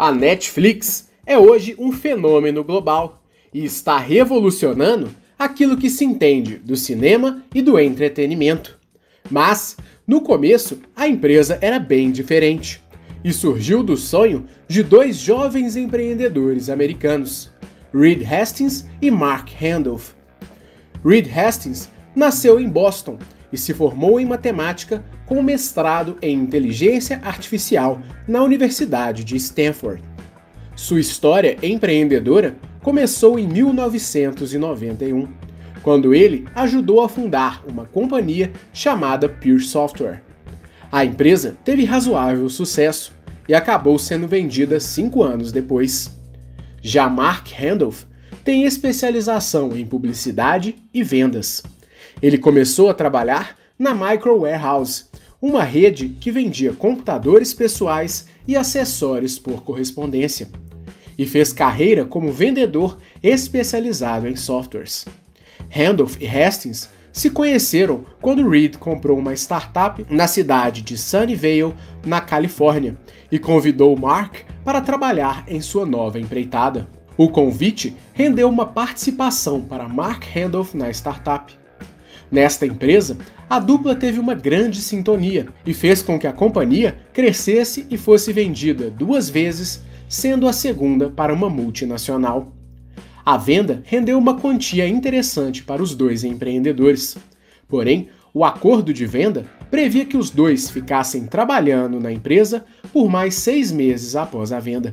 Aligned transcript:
A 0.00 0.10
Netflix 0.10 1.10
é 1.26 1.36
hoje 1.36 1.76
um 1.78 1.92
fenômeno 1.92 2.64
global 2.64 3.22
e 3.52 3.66
está 3.66 3.98
revolucionando 3.98 5.10
aquilo 5.38 5.76
que 5.76 5.90
se 5.90 6.06
entende 6.06 6.56
do 6.56 6.74
cinema 6.74 7.44
e 7.54 7.60
do 7.60 7.78
entretenimento. 7.78 8.78
Mas, 9.30 9.76
no 10.06 10.22
começo, 10.22 10.78
a 10.96 11.06
empresa 11.06 11.58
era 11.60 11.78
bem 11.78 12.10
diferente 12.10 12.82
e 13.22 13.30
surgiu 13.30 13.82
do 13.82 13.94
sonho 13.94 14.46
de 14.66 14.82
dois 14.82 15.18
jovens 15.18 15.76
empreendedores 15.76 16.70
americanos, 16.70 17.52
Reed 17.92 18.24
Hastings 18.24 18.86
e 19.02 19.10
Mark 19.10 19.50
Randolph. 19.60 20.12
Reed 21.04 21.28
Hastings 21.30 21.90
nasceu 22.16 22.58
em 22.58 22.70
Boston 22.70 23.18
e 23.52 23.58
se 23.58 23.74
formou 23.74 24.20
em 24.20 24.26
matemática 24.26 25.04
com 25.26 25.42
mestrado 25.42 26.16
em 26.22 26.36
inteligência 26.36 27.20
artificial 27.24 28.00
na 28.26 28.42
Universidade 28.42 29.24
de 29.24 29.36
Stanford. 29.36 30.02
Sua 30.76 31.00
história 31.00 31.56
empreendedora 31.62 32.56
começou 32.82 33.38
em 33.38 33.46
1991, 33.46 35.28
quando 35.82 36.14
ele 36.14 36.46
ajudou 36.54 37.02
a 37.02 37.08
fundar 37.08 37.62
uma 37.66 37.84
companhia 37.84 38.52
chamada 38.72 39.28
Pure 39.28 39.60
Software. 39.60 40.22
A 40.90 41.04
empresa 41.04 41.56
teve 41.64 41.84
razoável 41.84 42.48
sucesso 42.48 43.12
e 43.48 43.54
acabou 43.54 43.98
sendo 43.98 44.26
vendida 44.26 44.80
cinco 44.80 45.22
anos 45.22 45.52
depois. 45.52 46.18
Já 46.82 47.08
Mark 47.08 47.48
Randolph 47.52 48.04
tem 48.44 48.64
especialização 48.64 49.76
em 49.76 49.84
publicidade 49.84 50.76
e 50.92 51.02
vendas. 51.02 51.62
Ele 52.22 52.38
começou 52.38 52.90
a 52.90 52.94
trabalhar 52.94 53.56
na 53.78 53.94
Micro 53.94 54.40
Warehouse, 54.40 55.04
uma 55.40 55.62
rede 55.62 56.10
que 56.20 56.30
vendia 56.30 56.72
computadores 56.72 57.54
pessoais 57.54 58.26
e 58.46 58.56
acessórios 58.56 59.38
por 59.38 59.62
correspondência, 59.62 60.48
e 61.16 61.26
fez 61.26 61.52
carreira 61.52 62.04
como 62.04 62.32
vendedor 62.32 62.98
especializado 63.22 64.28
em 64.28 64.36
softwares. 64.36 65.06
Randolph 65.70 66.16
e 66.20 66.26
Hastings 66.26 66.90
se 67.12 67.30
conheceram 67.30 68.04
quando 68.20 68.48
Reed 68.48 68.76
comprou 68.76 69.18
uma 69.18 69.34
startup 69.34 70.04
na 70.08 70.26
cidade 70.26 70.82
de 70.82 70.96
Sunnyvale, 70.96 71.74
na 72.04 72.20
Califórnia, 72.20 72.96
e 73.32 73.38
convidou 73.38 73.96
Mark 73.96 74.42
para 74.64 74.80
trabalhar 74.80 75.44
em 75.48 75.60
sua 75.60 75.86
nova 75.86 76.20
empreitada. 76.20 76.88
O 77.16 77.28
convite 77.28 77.96
rendeu 78.12 78.48
uma 78.48 78.66
participação 78.66 79.60
para 79.60 79.88
Mark 79.88 80.24
Randolph 80.34 80.74
na 80.74 80.90
startup. 80.90 81.59
Nesta 82.30 82.64
empresa, 82.64 83.18
a 83.48 83.58
dupla 83.58 83.94
teve 83.96 84.20
uma 84.20 84.34
grande 84.34 84.80
sintonia 84.80 85.48
e 85.66 85.74
fez 85.74 86.00
com 86.00 86.18
que 86.18 86.26
a 86.26 86.32
companhia 86.32 86.96
crescesse 87.12 87.86
e 87.90 87.98
fosse 87.98 88.32
vendida 88.32 88.88
duas 88.88 89.28
vezes, 89.28 89.82
sendo 90.08 90.46
a 90.46 90.52
segunda 90.52 91.10
para 91.10 91.34
uma 91.34 91.50
multinacional. 91.50 92.52
A 93.24 93.36
venda 93.36 93.82
rendeu 93.84 94.16
uma 94.16 94.38
quantia 94.38 94.86
interessante 94.86 95.62
para 95.62 95.82
os 95.82 95.94
dois 95.94 96.22
empreendedores. 96.22 97.16
Porém, 97.68 98.08
o 98.32 98.44
acordo 98.44 98.94
de 98.94 99.06
venda 99.06 99.44
previa 99.70 100.04
que 100.04 100.16
os 100.16 100.30
dois 100.30 100.70
ficassem 100.70 101.26
trabalhando 101.26 101.98
na 101.98 102.12
empresa 102.12 102.64
por 102.92 103.08
mais 103.08 103.34
seis 103.34 103.72
meses 103.72 104.14
após 104.14 104.52
a 104.52 104.60
venda. 104.60 104.92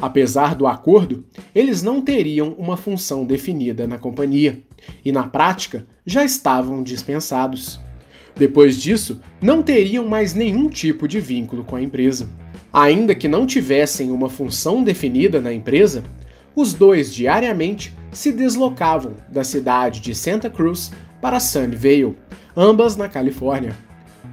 Apesar 0.00 0.54
do 0.54 0.66
acordo, 0.66 1.24
eles 1.54 1.82
não 1.82 2.02
teriam 2.02 2.54
uma 2.58 2.76
função 2.76 3.24
definida 3.24 3.86
na 3.86 3.98
companhia 3.98 4.62
e, 5.04 5.10
na 5.10 5.26
prática, 5.26 5.86
já 6.04 6.24
estavam 6.24 6.82
dispensados. 6.82 7.80
Depois 8.34 8.80
disso, 8.80 9.20
não 9.40 9.62
teriam 9.62 10.06
mais 10.06 10.34
nenhum 10.34 10.68
tipo 10.68 11.08
de 11.08 11.18
vínculo 11.18 11.64
com 11.64 11.76
a 11.76 11.82
empresa. 11.82 12.28
Ainda 12.70 13.14
que 13.14 13.26
não 13.26 13.46
tivessem 13.46 14.10
uma 14.10 14.28
função 14.28 14.84
definida 14.84 15.40
na 15.40 15.52
empresa, 15.52 16.04
os 16.54 16.74
dois 16.74 17.14
diariamente 17.14 17.94
se 18.12 18.30
deslocavam 18.30 19.14
da 19.30 19.42
cidade 19.42 20.00
de 20.00 20.14
Santa 20.14 20.50
Cruz 20.50 20.92
para 21.22 21.40
Sunnyvale, 21.40 22.16
ambas 22.54 22.96
na 22.96 23.08
Califórnia. 23.08 23.74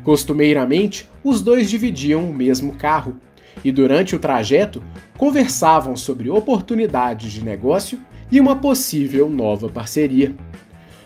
Costumeiramente, 0.03 1.09
os 1.23 1.41
dois 1.41 1.69
dividiam 1.69 2.29
o 2.29 2.33
mesmo 2.33 2.73
carro 2.73 3.15
e, 3.63 3.71
durante 3.71 4.15
o 4.15 4.19
trajeto, 4.19 4.83
conversavam 5.17 5.95
sobre 5.95 6.29
oportunidades 6.29 7.31
de 7.31 7.43
negócio 7.43 7.99
e 8.31 8.39
uma 8.39 8.55
possível 8.55 9.29
nova 9.29 9.69
parceria. 9.69 10.35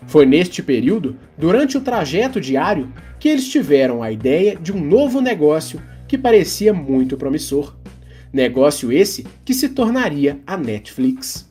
Foi 0.06 0.26
neste 0.26 0.64
período, 0.64 1.18
durante 1.38 1.78
o 1.78 1.82
trajeto 1.82 2.40
diário, 2.40 2.92
que 3.20 3.28
eles 3.28 3.50
tiveram 3.50 4.02
a 4.02 4.12
ideia 4.12 4.56
de 4.56 4.72
um 4.72 4.80
novo 4.80 5.20
negócio 5.20 5.82
que 6.08 6.18
parecia 6.18 6.74
muito 6.74 7.18
promissor. 7.18 7.76
Negócio 8.32 8.92
esse 8.92 9.26
que 9.44 9.54
se 9.54 9.70
tornaria 9.70 10.40
a 10.46 10.56
Netflix. 10.56 11.50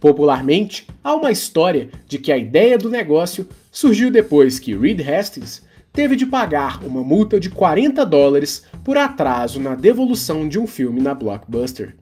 Popularmente, 0.00 0.86
há 1.02 1.14
uma 1.14 1.30
história 1.30 1.90
de 2.08 2.18
que 2.18 2.32
a 2.32 2.38
ideia 2.38 2.76
do 2.76 2.90
negócio 2.90 3.48
surgiu 3.70 4.10
depois 4.10 4.58
que 4.58 4.76
Reed 4.76 5.00
Hastings 5.00 5.65
teve 5.96 6.14
de 6.14 6.26
pagar 6.26 6.84
uma 6.84 7.02
multa 7.02 7.40
de 7.40 7.48
40 7.48 8.04
dólares 8.04 8.64
por 8.84 8.98
atraso 8.98 9.58
na 9.58 9.74
devolução 9.74 10.46
de 10.46 10.58
um 10.58 10.66
filme 10.66 11.00
na 11.00 11.14
Blockbuster. 11.14 11.96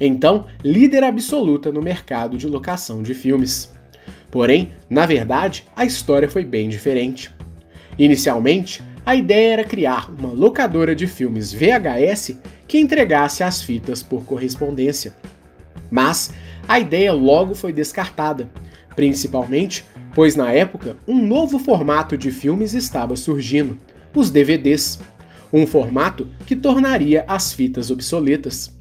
Então, 0.00 0.46
líder 0.64 1.04
absoluta 1.04 1.70
no 1.70 1.80
mercado 1.80 2.36
de 2.36 2.48
locação 2.48 3.04
de 3.04 3.14
filmes. 3.14 3.72
Porém, 4.32 4.72
na 4.90 5.06
verdade, 5.06 5.64
a 5.76 5.84
história 5.84 6.28
foi 6.28 6.44
bem 6.44 6.68
diferente. 6.68 7.32
Inicialmente, 7.96 8.82
a 9.06 9.14
ideia 9.14 9.52
era 9.52 9.64
criar 9.64 10.10
uma 10.10 10.32
locadora 10.32 10.92
de 10.92 11.06
filmes 11.06 11.52
VHS 11.52 12.36
que 12.66 12.78
entregasse 12.78 13.44
as 13.44 13.62
fitas 13.62 14.02
por 14.02 14.24
correspondência. 14.24 15.14
Mas 15.88 16.34
a 16.66 16.80
ideia 16.80 17.12
logo 17.12 17.54
foi 17.54 17.72
descartada, 17.72 18.50
principalmente 18.96 19.84
pois 20.16 20.34
na 20.34 20.50
época 20.50 20.96
um 21.06 21.22
novo 21.22 21.58
formato 21.58 22.16
de 22.16 22.30
filmes 22.30 22.72
estava 22.72 23.14
surgindo, 23.16 23.78
os 24.14 24.30
DVDs, 24.30 24.98
um 25.52 25.66
formato 25.66 26.26
que 26.46 26.56
tornaria 26.56 27.22
as 27.28 27.52
fitas 27.52 27.90
obsoletas. 27.90 28.74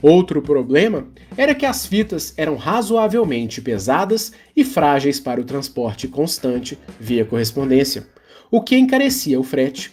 Outro 0.00 0.40
problema 0.40 1.06
era 1.36 1.54
que 1.54 1.66
as 1.66 1.84
fitas 1.84 2.32
eram 2.38 2.56
razoavelmente 2.56 3.60
pesadas 3.60 4.32
e 4.56 4.64
frágeis 4.64 5.20
para 5.20 5.38
o 5.38 5.44
transporte 5.44 6.08
constante 6.08 6.78
via 6.98 7.22
correspondência, 7.22 8.06
o 8.50 8.62
que 8.62 8.78
encarecia 8.78 9.38
o 9.38 9.44
frete. 9.44 9.92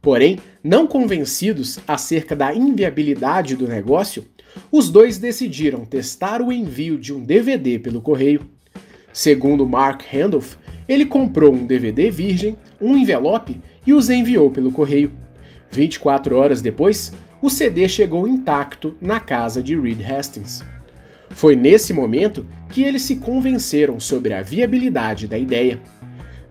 Porém, 0.00 0.38
não 0.64 0.86
convencidos 0.86 1.78
acerca 1.86 2.34
da 2.34 2.54
inviabilidade 2.54 3.54
do 3.54 3.68
negócio, 3.68 4.24
os 4.72 4.88
dois 4.88 5.18
decidiram 5.18 5.84
testar 5.84 6.40
o 6.40 6.50
envio 6.50 6.98
de 6.98 7.12
um 7.12 7.22
DVD 7.22 7.78
pelo 7.78 8.00
correio. 8.00 8.48
Segundo 9.18 9.66
Mark 9.66 10.04
Randolph, 10.12 10.54
ele 10.88 11.04
comprou 11.04 11.52
um 11.52 11.66
DVD 11.66 12.08
virgem, 12.08 12.56
um 12.80 12.96
envelope 12.96 13.60
e 13.84 13.92
os 13.92 14.08
enviou 14.08 14.48
pelo 14.48 14.70
correio. 14.70 15.10
24 15.72 16.36
horas 16.36 16.62
depois, 16.62 17.12
o 17.42 17.50
CD 17.50 17.88
chegou 17.88 18.28
intacto 18.28 18.96
na 19.00 19.18
casa 19.18 19.60
de 19.60 19.76
Reed 19.76 20.08
Hastings. 20.08 20.64
Foi 21.30 21.56
nesse 21.56 21.92
momento 21.92 22.46
que 22.70 22.84
eles 22.84 23.02
se 23.02 23.16
convenceram 23.16 23.98
sobre 23.98 24.32
a 24.32 24.40
viabilidade 24.40 25.26
da 25.26 25.36
ideia. 25.36 25.80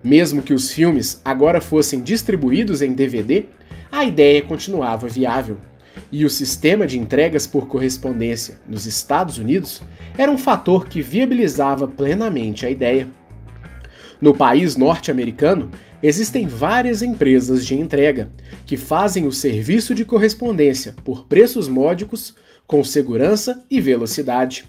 Mesmo 0.04 0.42
que 0.42 0.52
os 0.52 0.70
filmes 0.70 1.22
agora 1.24 1.62
fossem 1.62 2.02
distribuídos 2.02 2.82
em 2.82 2.92
DVD, 2.92 3.46
a 3.90 4.04
ideia 4.04 4.42
continuava 4.42 5.08
viável. 5.08 5.56
E 6.10 6.24
o 6.24 6.30
sistema 6.30 6.86
de 6.86 6.98
entregas 6.98 7.46
por 7.46 7.66
correspondência 7.66 8.58
nos 8.66 8.86
Estados 8.86 9.38
Unidos 9.38 9.82
era 10.16 10.30
um 10.30 10.38
fator 10.38 10.88
que 10.88 11.02
viabilizava 11.02 11.86
plenamente 11.86 12.66
a 12.66 12.70
ideia. 12.70 13.08
No 14.20 14.34
país 14.34 14.76
norte-americano, 14.76 15.70
Existem 16.02 16.46
várias 16.46 17.02
empresas 17.02 17.66
de 17.66 17.74
entrega 17.74 18.30
que 18.64 18.76
fazem 18.76 19.26
o 19.26 19.32
serviço 19.32 19.94
de 19.94 20.04
correspondência 20.04 20.94
por 21.04 21.26
preços 21.26 21.66
módicos, 21.66 22.36
com 22.66 22.84
segurança 22.84 23.64
e 23.68 23.80
velocidade. 23.80 24.64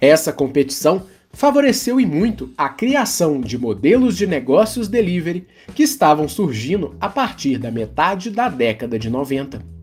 Essa 0.00 0.32
competição 0.32 1.06
favoreceu 1.32 2.00
e 2.00 2.06
muito 2.06 2.52
a 2.56 2.68
criação 2.68 3.40
de 3.40 3.56
modelos 3.56 4.16
de 4.16 4.26
negócios 4.26 4.88
delivery 4.88 5.46
que 5.74 5.84
estavam 5.84 6.26
surgindo 6.26 6.96
a 7.00 7.08
partir 7.08 7.58
da 7.58 7.70
metade 7.70 8.30
da 8.30 8.48
década 8.48 8.98
de 8.98 9.08
90. 9.08 9.77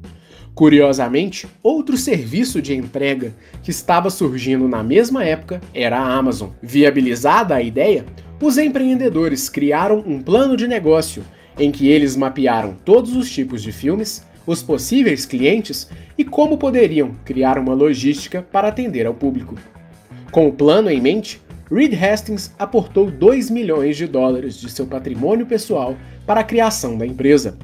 Curiosamente, 0.55 1.45
outro 1.61 1.97
serviço 1.97 2.61
de 2.61 2.73
entrega 2.73 3.35
que 3.61 3.71
estava 3.71 4.09
surgindo 4.09 4.69
na 4.69 4.81
mesma 4.81 5.21
época 5.25 5.59
era 5.73 5.99
a 5.99 6.15
Amazon. 6.15 6.51
Viabilizada 6.63 7.55
a 7.55 7.61
ideia, 7.61 8.05
os 8.41 8.57
empreendedores 8.57 9.49
criaram 9.49 10.01
um 10.07 10.21
plano 10.21 10.55
de 10.55 10.65
negócio 10.65 11.25
em 11.59 11.71
que 11.71 11.89
eles 11.89 12.15
mapearam 12.15 12.73
todos 12.85 13.17
os 13.17 13.29
tipos 13.29 13.61
de 13.61 13.73
filmes, 13.73 14.25
os 14.47 14.63
possíveis 14.63 15.25
clientes 15.25 15.89
e 16.17 16.23
como 16.23 16.57
poderiam 16.57 17.15
criar 17.25 17.59
uma 17.59 17.73
logística 17.73 18.41
para 18.41 18.69
atender 18.69 19.05
ao 19.05 19.13
público. 19.13 19.55
Com 20.31 20.47
o 20.47 20.53
plano 20.53 20.89
em 20.89 21.01
mente, 21.01 21.41
Reed 21.69 22.01
Hastings 22.01 22.53
aportou 22.57 23.11
2 23.11 23.49
milhões 23.49 23.97
de 23.97 24.07
dólares 24.07 24.57
de 24.57 24.69
seu 24.69 24.85
patrimônio 24.85 25.45
pessoal 25.45 25.97
para 26.25 26.39
a 26.39 26.45
criação 26.45 26.97
da 26.97 27.05
empresa. 27.05 27.57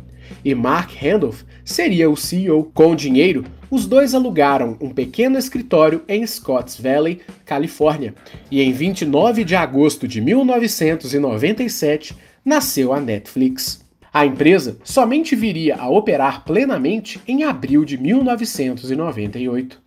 E 0.43 0.55
Mark 0.55 0.91
Randolph 0.95 1.43
seria 1.63 2.09
o 2.09 2.17
CEO. 2.17 2.71
Com 2.73 2.91
o 2.91 2.95
dinheiro, 2.95 3.45
os 3.69 3.85
dois 3.85 4.13
alugaram 4.13 4.77
um 4.81 4.89
pequeno 4.89 5.37
escritório 5.37 6.03
em 6.07 6.25
Scotts 6.25 6.79
Valley, 6.79 7.21
Califórnia, 7.45 8.13
e 8.49 8.61
em 8.61 8.71
29 8.71 9.43
de 9.43 9.55
agosto 9.55 10.07
de 10.07 10.19
1997 10.19 12.15
nasceu 12.43 12.91
a 12.91 12.99
Netflix. 12.99 13.85
A 14.13 14.25
empresa 14.25 14.77
somente 14.83 15.35
viria 15.35 15.77
a 15.77 15.89
operar 15.89 16.43
plenamente 16.43 17.21
em 17.25 17.43
abril 17.43 17.85
de 17.85 17.97
1998. 17.97 19.81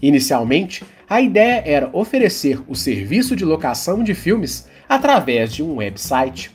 Inicialmente, 0.00 0.84
a 1.08 1.20
ideia 1.20 1.62
era 1.66 1.90
oferecer 1.92 2.60
o 2.68 2.76
serviço 2.76 3.34
de 3.34 3.44
locação 3.44 4.04
de 4.04 4.14
filmes 4.14 4.68
através 4.88 5.52
de 5.52 5.62
um 5.62 5.76
website. 5.76 6.52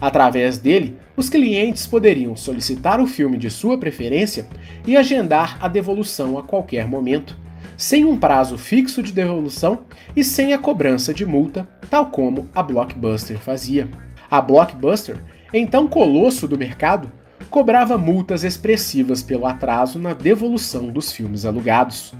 Através 0.00 0.58
dele, 0.58 0.96
os 1.16 1.30
clientes 1.30 1.86
poderiam 1.86 2.36
solicitar 2.36 3.00
o 3.00 3.06
filme 3.06 3.38
de 3.38 3.48
sua 3.50 3.78
preferência 3.78 4.46
e 4.86 4.96
agendar 4.96 5.56
a 5.60 5.68
devolução 5.68 6.38
a 6.38 6.42
qualquer 6.42 6.86
momento, 6.86 7.36
sem 7.76 8.04
um 8.04 8.18
prazo 8.18 8.58
fixo 8.58 9.02
de 9.02 9.12
devolução 9.12 9.80
e 10.14 10.22
sem 10.22 10.52
a 10.52 10.58
cobrança 10.58 11.14
de 11.14 11.24
multa, 11.24 11.66
tal 11.88 12.06
como 12.06 12.48
a 12.54 12.62
Blockbuster 12.62 13.38
fazia. 13.38 13.88
A 14.30 14.40
Blockbuster, 14.40 15.22
então 15.52 15.88
colosso 15.88 16.46
do 16.46 16.58
mercado, 16.58 17.10
cobrava 17.48 17.96
multas 17.96 18.44
expressivas 18.44 19.22
pelo 19.22 19.46
atraso 19.46 19.98
na 19.98 20.12
devolução 20.12 20.88
dos 20.88 21.12
filmes 21.12 21.46
alugados. 21.46 22.12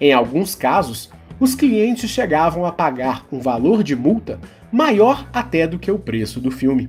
Em 0.00 0.12
alguns 0.12 0.56
casos, 0.56 1.10
os 1.38 1.54
clientes 1.54 2.10
chegavam 2.10 2.64
a 2.64 2.72
pagar 2.72 3.26
um 3.30 3.38
valor 3.38 3.84
de 3.84 3.94
multa 3.94 4.40
maior 4.72 5.28
até 5.32 5.66
do 5.66 5.78
que 5.78 5.90
o 5.90 5.98
preço 5.98 6.40
do 6.40 6.50
filme 6.50 6.88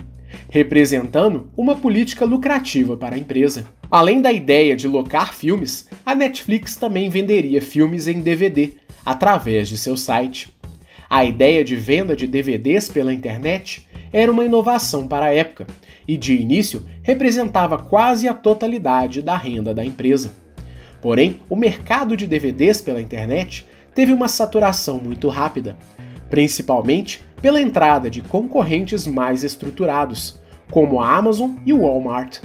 representando 0.49 1.49
uma 1.55 1.75
política 1.75 2.25
lucrativa 2.25 2.95
para 2.95 3.15
a 3.15 3.19
empresa. 3.19 3.65
Além 3.89 4.21
da 4.21 4.31
ideia 4.31 4.75
de 4.75 4.87
locar 4.87 5.33
filmes, 5.33 5.87
a 6.05 6.15
Netflix 6.15 6.75
também 6.75 7.09
venderia 7.09 7.61
filmes 7.61 8.07
em 8.07 8.21
DVD 8.21 8.73
através 9.05 9.69
de 9.69 9.77
seu 9.77 9.95
site. 9.95 10.53
A 11.09 11.23
ideia 11.23 11.63
de 11.63 11.75
venda 11.75 12.15
de 12.15 12.25
DVDs 12.25 12.89
pela 12.89 13.13
internet 13.13 13.87
era 14.11 14.31
uma 14.31 14.45
inovação 14.45 15.07
para 15.07 15.27
a 15.27 15.33
época 15.33 15.67
e, 16.07 16.17
de 16.17 16.35
início, 16.35 16.85
representava 17.01 17.77
quase 17.77 18.27
a 18.27 18.33
totalidade 18.33 19.21
da 19.21 19.37
renda 19.37 19.73
da 19.73 19.85
empresa. 19.85 20.33
Porém, 21.01 21.41
o 21.49 21.55
mercado 21.55 22.15
de 22.15 22.25
DVDs 22.25 22.81
pela 22.81 23.01
internet 23.01 23.65
teve 23.93 24.13
uma 24.13 24.27
saturação 24.27 24.99
muito 24.99 25.27
rápida, 25.29 25.77
principalmente 26.29 27.21
pela 27.43 27.61
entrada 27.61 28.09
de 28.09 28.21
concorrentes 28.21 29.05
mais 29.05 29.43
estruturados, 29.43 30.39
como 30.71 31.01
a 31.01 31.13
Amazon 31.13 31.55
e 31.65 31.73
o 31.73 31.81
Walmart, 31.81 32.39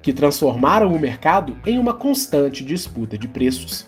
que 0.00 0.12
transformaram 0.12 0.94
o 0.94 1.00
mercado 1.00 1.56
em 1.66 1.76
uma 1.76 1.92
constante 1.92 2.64
disputa 2.64 3.18
de 3.18 3.26
preços. 3.26 3.84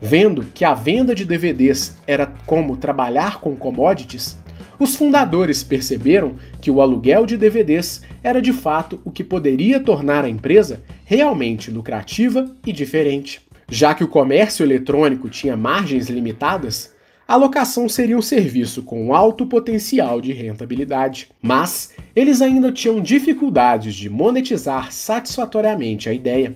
Vendo 0.00 0.46
que 0.54 0.64
a 0.64 0.72
venda 0.72 1.14
de 1.14 1.26
DVDs 1.26 1.98
era 2.06 2.32
como 2.46 2.78
trabalhar 2.78 3.40
com 3.40 3.54
commodities, 3.54 4.38
os 4.78 4.96
fundadores 4.96 5.62
perceberam 5.62 6.36
que 6.62 6.70
o 6.70 6.80
aluguel 6.80 7.26
de 7.26 7.36
DVDs 7.36 8.00
era 8.22 8.40
de 8.40 8.54
fato 8.54 8.98
o 9.04 9.10
que 9.10 9.22
poderia 9.22 9.78
tornar 9.78 10.24
a 10.24 10.30
empresa 10.30 10.82
realmente 11.04 11.70
lucrativa 11.70 12.50
e 12.66 12.72
diferente. 12.72 13.42
Já 13.68 13.92
que 13.92 14.02
o 14.02 14.08
comércio 14.08 14.64
eletrônico 14.64 15.28
tinha 15.28 15.58
margens 15.58 16.08
limitadas, 16.08 16.93
a 17.26 17.36
locação 17.36 17.88
seria 17.88 18.18
um 18.18 18.22
serviço 18.22 18.82
com 18.82 19.14
alto 19.14 19.46
potencial 19.46 20.20
de 20.20 20.32
rentabilidade, 20.32 21.28
mas 21.40 21.94
eles 22.14 22.42
ainda 22.42 22.70
tinham 22.70 23.00
dificuldades 23.00 23.94
de 23.94 24.10
monetizar 24.10 24.92
satisfatoriamente 24.92 26.08
a 26.08 26.12
ideia. 26.12 26.54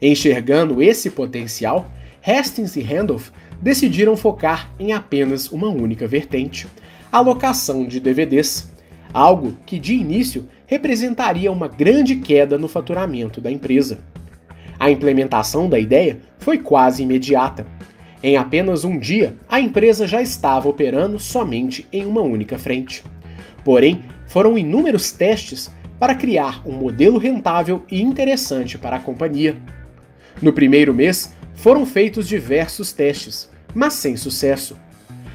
Enxergando 0.00 0.82
esse 0.82 1.10
potencial, 1.10 1.90
Hastings 2.22 2.76
e 2.76 2.82
Randolph 2.82 3.30
decidiram 3.62 4.14
focar 4.14 4.70
em 4.78 4.92
apenas 4.92 5.50
uma 5.50 5.68
única 5.68 6.06
vertente, 6.06 6.68
a 7.10 7.20
locação 7.20 7.86
de 7.86 7.98
DVDs, 7.98 8.70
algo 9.12 9.56
que 9.64 9.78
de 9.78 9.94
início 9.94 10.46
representaria 10.66 11.50
uma 11.50 11.66
grande 11.66 12.16
queda 12.16 12.58
no 12.58 12.68
faturamento 12.68 13.40
da 13.40 13.50
empresa. 13.50 14.00
A 14.78 14.90
implementação 14.90 15.66
da 15.66 15.78
ideia 15.78 16.20
foi 16.38 16.58
quase 16.58 17.02
imediata 17.02 17.66
em 18.22 18.36
apenas 18.36 18.84
um 18.84 18.98
dia, 18.98 19.36
a 19.48 19.60
empresa 19.60 20.06
já 20.06 20.20
estava 20.20 20.68
operando 20.68 21.18
somente 21.18 21.86
em 21.92 22.04
uma 22.04 22.20
única 22.20 22.58
frente. 22.58 23.04
Porém, 23.64 24.02
foram 24.26 24.58
inúmeros 24.58 25.12
testes 25.12 25.70
para 25.98 26.14
criar 26.14 26.62
um 26.66 26.72
modelo 26.72 27.18
rentável 27.18 27.84
e 27.90 28.02
interessante 28.02 28.76
para 28.76 28.96
a 28.96 29.00
companhia. 29.00 29.56
No 30.42 30.52
primeiro 30.52 30.92
mês, 30.92 31.34
foram 31.54 31.84
feitos 31.84 32.28
diversos 32.28 32.92
testes, 32.92 33.48
mas 33.74 33.94
sem 33.94 34.16
sucesso. 34.16 34.76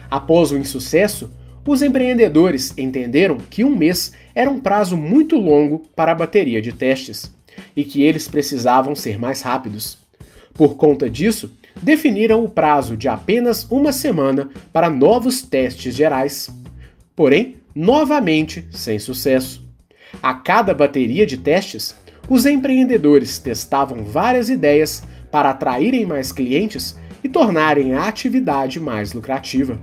Após 0.09 0.51
o 0.51 0.57
insucesso, 0.57 1.31
os 1.65 1.81
empreendedores 1.81 2.73
entenderam 2.77 3.37
que 3.37 3.63
um 3.63 3.75
mês 3.75 4.11
era 4.35 4.49
um 4.49 4.59
prazo 4.59 4.97
muito 4.97 5.37
longo 5.37 5.79
para 5.95 6.11
a 6.11 6.15
bateria 6.15 6.61
de 6.61 6.73
testes 6.73 7.33
e 7.75 7.83
que 7.83 8.03
eles 8.03 8.27
precisavam 8.27 8.95
ser 8.95 9.17
mais 9.17 9.41
rápidos. 9.41 9.97
Por 10.53 10.75
conta 10.75 11.09
disso, 11.09 11.51
definiram 11.81 12.43
o 12.43 12.49
prazo 12.49 12.95
de 12.95 13.07
apenas 13.07 13.65
uma 13.69 13.91
semana 13.91 14.49
para 14.71 14.89
novos 14.89 15.41
testes 15.41 15.95
gerais. 15.95 16.49
Porém, 17.15 17.57
novamente 17.75 18.67
sem 18.71 18.99
sucesso. 18.99 19.63
A 20.21 20.33
cada 20.33 20.73
bateria 20.73 21.25
de 21.25 21.37
testes, 21.37 21.95
os 22.29 22.45
empreendedores 22.45 23.39
testavam 23.39 24.03
várias 24.03 24.49
ideias 24.49 25.03
para 25.31 25.49
atraírem 25.49 26.05
mais 26.05 26.31
clientes 26.31 26.97
e 27.23 27.29
tornarem 27.29 27.93
a 27.93 28.07
atividade 28.07 28.79
mais 28.79 29.13
lucrativa. 29.13 29.79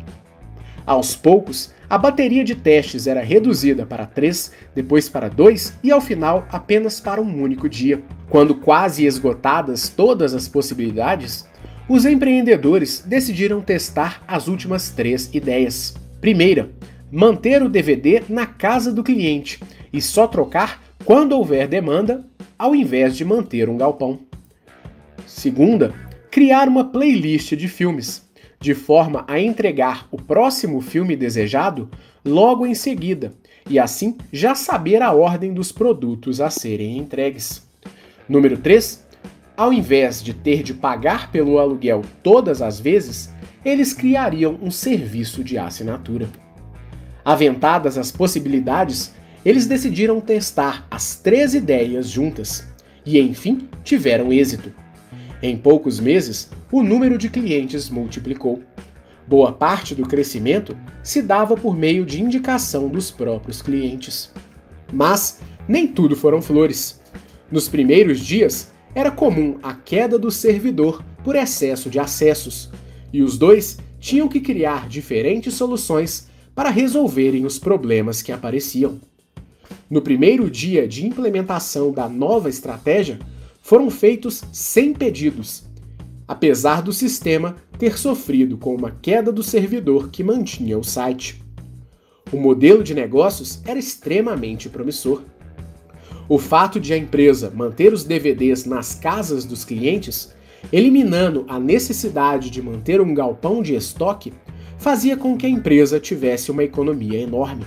Aos 0.87 1.15
poucos, 1.17 1.73
a 1.89 1.99
bateria 1.99 2.45
de 2.45 2.55
testes 2.55 3.09
era 3.09 3.21
reduzida 3.21 3.85
para 3.85 4.07
três, 4.07 4.53
depois 4.75 5.09
para 5.09 5.29
dois 5.29 5.77
e 5.83 5.91
ao 5.91 6.01
final 6.01 6.47
apenas 6.51 7.01
para 7.01 7.21
um 7.21 7.43
único 7.43 7.69
dia. 7.69 8.01
Quando 8.29 8.55
quase 8.55 9.05
esgotadas 9.05 9.89
todas 9.89 10.35
as 10.35 10.47
possibilidades, 10.47 11.49
os 11.91 12.07
empreendedores 12.07 13.03
decidiram 13.05 13.61
testar 13.61 14.23
as 14.29 14.47
últimas 14.47 14.91
três 14.91 15.29
ideias. 15.35 15.93
Primeira, 16.21 16.71
manter 17.11 17.65
o 17.65 17.69
DVD 17.69 18.23
na 18.29 18.47
casa 18.47 18.93
do 18.93 19.03
cliente 19.03 19.59
e 19.93 20.01
só 20.01 20.29
trocar 20.29 20.81
quando 21.05 21.33
houver 21.33 21.67
demanda, 21.67 22.25
ao 22.57 22.77
invés 22.77 23.17
de 23.17 23.25
manter 23.25 23.69
um 23.69 23.77
galpão. 23.77 24.21
Segunda, 25.27 25.93
criar 26.31 26.69
uma 26.69 26.85
playlist 26.85 27.57
de 27.57 27.67
filmes, 27.67 28.25
de 28.61 28.73
forma 28.73 29.25
a 29.27 29.41
entregar 29.41 30.07
o 30.13 30.17
próximo 30.17 30.81
filme 30.81 31.17
desejado 31.17 31.91
logo 32.25 32.65
em 32.65 32.75
seguida, 32.75 33.35
e 33.69 33.81
assim 33.81 34.17
já 34.33 34.55
saber 34.55 35.03
a 35.03 35.11
ordem 35.11 35.53
dos 35.53 35.73
produtos 35.73 36.41
a 36.41 36.51
serem 36.51 36.99
entregues. 36.99 37.69
Número 38.29 38.57
3 38.59 39.10
ao 39.61 39.75
invés 39.75 40.23
de 40.23 40.33
ter 40.33 40.63
de 40.63 40.73
pagar 40.73 41.31
pelo 41.31 41.59
aluguel 41.59 42.03
todas 42.23 42.63
as 42.63 42.81
vezes, 42.81 43.31
eles 43.63 43.93
criariam 43.93 44.59
um 44.63 44.71
serviço 44.71 45.45
de 45.45 45.59
assinatura. 45.59 46.31
Aventadas 47.23 47.99
as 47.99 48.11
possibilidades, 48.11 49.13
eles 49.45 49.67
decidiram 49.67 50.19
testar 50.19 50.87
as 50.91 51.15
três 51.17 51.53
ideias 51.53 52.09
juntas 52.09 52.67
e, 53.05 53.21
enfim, 53.21 53.69
tiveram 53.85 54.33
êxito. 54.33 54.73
Em 55.43 55.59
poucos 55.59 56.01
meses, 56.01 56.51
o 56.73 56.83
número 56.83 57.19
de 57.19 57.29
clientes 57.29 57.91
multiplicou. 57.91 58.63
Boa 59.27 59.53
parte 59.53 59.95
do 59.95 60.09
crescimento 60.09 60.75
se 61.03 61.21
dava 61.21 61.55
por 61.55 61.77
meio 61.77 62.07
de 62.07 62.23
indicação 62.23 62.89
dos 62.89 63.11
próprios 63.11 63.61
clientes. 63.61 64.33
Mas 64.91 65.39
nem 65.69 65.87
tudo 65.87 66.17
foram 66.17 66.41
flores. 66.41 66.99
Nos 67.51 67.69
primeiros 67.69 68.21
dias, 68.21 68.73
era 68.95 69.11
comum 69.11 69.59
a 69.63 69.75
queda 69.75 70.19
do 70.19 70.31
servidor 70.31 71.05
por 71.25 71.37
excesso 71.37 71.89
de 71.91 71.99
acessos, 71.99 72.71
e 73.13 73.23
os 73.23 73.37
dois 73.39 73.79
tinham 73.99 74.29
que 74.29 74.41
criar 74.41 74.89
diferentes 74.89 75.55
soluções 75.55 76.29
para 76.55 76.71
resolverem 76.71 77.45
os 77.45 77.59
problemas 77.59 78.23
que 78.23 78.33
apareciam. 78.33 79.01
No 79.89 80.01
primeiro 80.01 80.51
dia 80.51 80.87
de 80.87 81.07
implementação 81.07 81.93
da 81.93 82.09
nova 82.09 82.49
estratégia, 82.49 83.19
foram 83.61 83.91
feitos 83.91 84.43
100 84.53 84.95
pedidos, 84.95 85.65
apesar 86.27 86.83
do 86.83 86.93
sistema 86.93 87.57
ter 87.79 87.99
sofrido 87.99 88.57
com 88.57 88.75
uma 88.75 88.91
queda 88.91 89.33
do 89.33 89.43
servidor 89.43 90.11
que 90.11 90.23
mantinha 90.23 90.79
o 90.79 90.85
site. 90.85 91.43
O 92.33 92.37
modelo 92.37 92.85
de 92.85 92.95
negócios 92.95 93.61
era 93.65 93.79
extremamente 93.79 94.69
promissor. 94.69 95.23
O 96.31 96.39
fato 96.39 96.79
de 96.79 96.93
a 96.93 96.97
empresa 96.97 97.53
manter 97.53 97.93
os 97.93 98.05
DVDs 98.05 98.65
nas 98.65 98.95
casas 98.95 99.45
dos 99.45 99.65
clientes, 99.65 100.33
eliminando 100.73 101.45
a 101.49 101.59
necessidade 101.59 102.51
de 102.51 102.63
manter 102.63 103.01
um 103.01 103.13
galpão 103.13 103.61
de 103.61 103.75
estoque, 103.75 104.33
fazia 104.79 105.17
com 105.17 105.37
que 105.37 105.45
a 105.45 105.49
empresa 105.49 105.99
tivesse 105.99 106.53
uma 106.53 106.63
economia 106.63 107.19
enorme. 107.19 107.67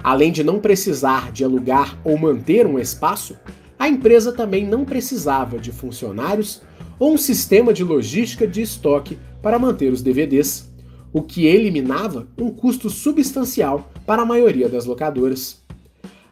Além 0.00 0.30
de 0.30 0.44
não 0.44 0.60
precisar 0.60 1.32
de 1.32 1.42
alugar 1.42 1.98
ou 2.04 2.16
manter 2.16 2.68
um 2.68 2.78
espaço, 2.78 3.36
a 3.76 3.88
empresa 3.88 4.30
também 4.30 4.64
não 4.64 4.84
precisava 4.84 5.58
de 5.58 5.72
funcionários 5.72 6.62
ou 7.00 7.14
um 7.14 7.18
sistema 7.18 7.72
de 7.72 7.82
logística 7.82 8.46
de 8.46 8.62
estoque 8.62 9.18
para 9.42 9.58
manter 9.58 9.92
os 9.92 10.02
DVDs, 10.02 10.70
o 11.12 11.20
que 11.20 11.46
eliminava 11.46 12.28
um 12.40 12.48
custo 12.48 12.90
substancial 12.90 13.90
para 14.06 14.22
a 14.22 14.26
maioria 14.26 14.68
das 14.68 14.84
locadoras. 14.84 15.60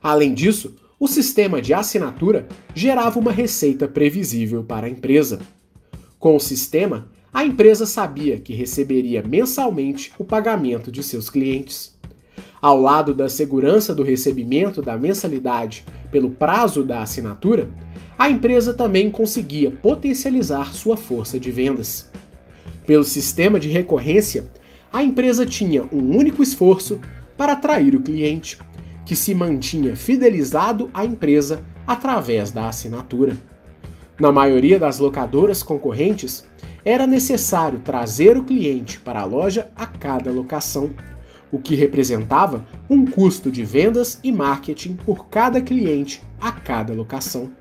Além 0.00 0.32
disso, 0.32 0.76
o 0.98 1.06
sistema 1.06 1.60
de 1.60 1.74
assinatura 1.74 2.48
gerava 2.74 3.18
uma 3.18 3.30
receita 3.30 3.86
previsível 3.86 4.64
para 4.64 4.86
a 4.86 4.90
empresa. 4.90 5.40
Com 6.18 6.36
o 6.36 6.40
sistema, 6.40 7.08
a 7.32 7.44
empresa 7.44 7.84
sabia 7.84 8.40
que 8.40 8.54
receberia 8.54 9.22
mensalmente 9.22 10.10
o 10.18 10.24
pagamento 10.24 10.90
de 10.90 11.02
seus 11.02 11.28
clientes. 11.28 11.94
Ao 12.62 12.80
lado 12.80 13.12
da 13.12 13.28
segurança 13.28 13.94
do 13.94 14.02
recebimento 14.02 14.80
da 14.80 14.96
mensalidade 14.96 15.84
pelo 16.10 16.30
prazo 16.30 16.82
da 16.82 17.02
assinatura, 17.02 17.68
a 18.18 18.30
empresa 18.30 18.72
também 18.72 19.10
conseguia 19.10 19.70
potencializar 19.70 20.72
sua 20.72 20.96
força 20.96 21.38
de 21.38 21.50
vendas. 21.50 22.10
Pelo 22.86 23.04
sistema 23.04 23.60
de 23.60 23.68
recorrência, 23.68 24.50
a 24.90 25.02
empresa 25.02 25.44
tinha 25.44 25.82
um 25.92 26.16
único 26.16 26.42
esforço 26.42 26.98
para 27.36 27.52
atrair 27.52 27.94
o 27.94 28.00
cliente, 28.00 28.58
que 29.06 29.14
se 29.14 29.32
mantinha 29.32 29.94
fidelizado 29.94 30.90
à 30.92 31.04
empresa 31.04 31.62
através 31.86 32.50
da 32.50 32.68
assinatura. 32.68 33.36
Na 34.18 34.32
maioria 34.32 34.78
das 34.78 34.98
locadoras 34.98 35.62
concorrentes, 35.62 36.44
era 36.84 37.06
necessário 37.06 37.78
trazer 37.78 38.36
o 38.36 38.44
cliente 38.44 38.98
para 38.98 39.20
a 39.20 39.24
loja 39.24 39.68
a 39.76 39.86
cada 39.86 40.30
locação, 40.30 40.90
o 41.52 41.58
que 41.58 41.76
representava 41.76 42.66
um 42.90 43.06
custo 43.06 43.50
de 43.50 43.64
vendas 43.64 44.18
e 44.24 44.32
marketing 44.32 44.94
por 44.94 45.28
cada 45.28 45.60
cliente 45.60 46.20
a 46.40 46.50
cada 46.50 46.92
locação. 46.92 47.52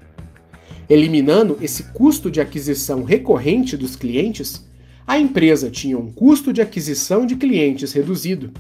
Eliminando 0.90 1.58
esse 1.62 1.84
custo 1.92 2.32
de 2.32 2.42
aquisição 2.42 3.04
recorrente 3.04 3.78
dos 3.78 3.96
clientes, 3.96 4.66
a 5.06 5.20
empresa 5.20 5.70
tinha 5.70 5.98
um 5.98 6.12
custo 6.12 6.52
de 6.52 6.62
aquisição 6.62 7.26
de 7.26 7.36
clientes 7.36 7.94
reduzido 7.94 8.52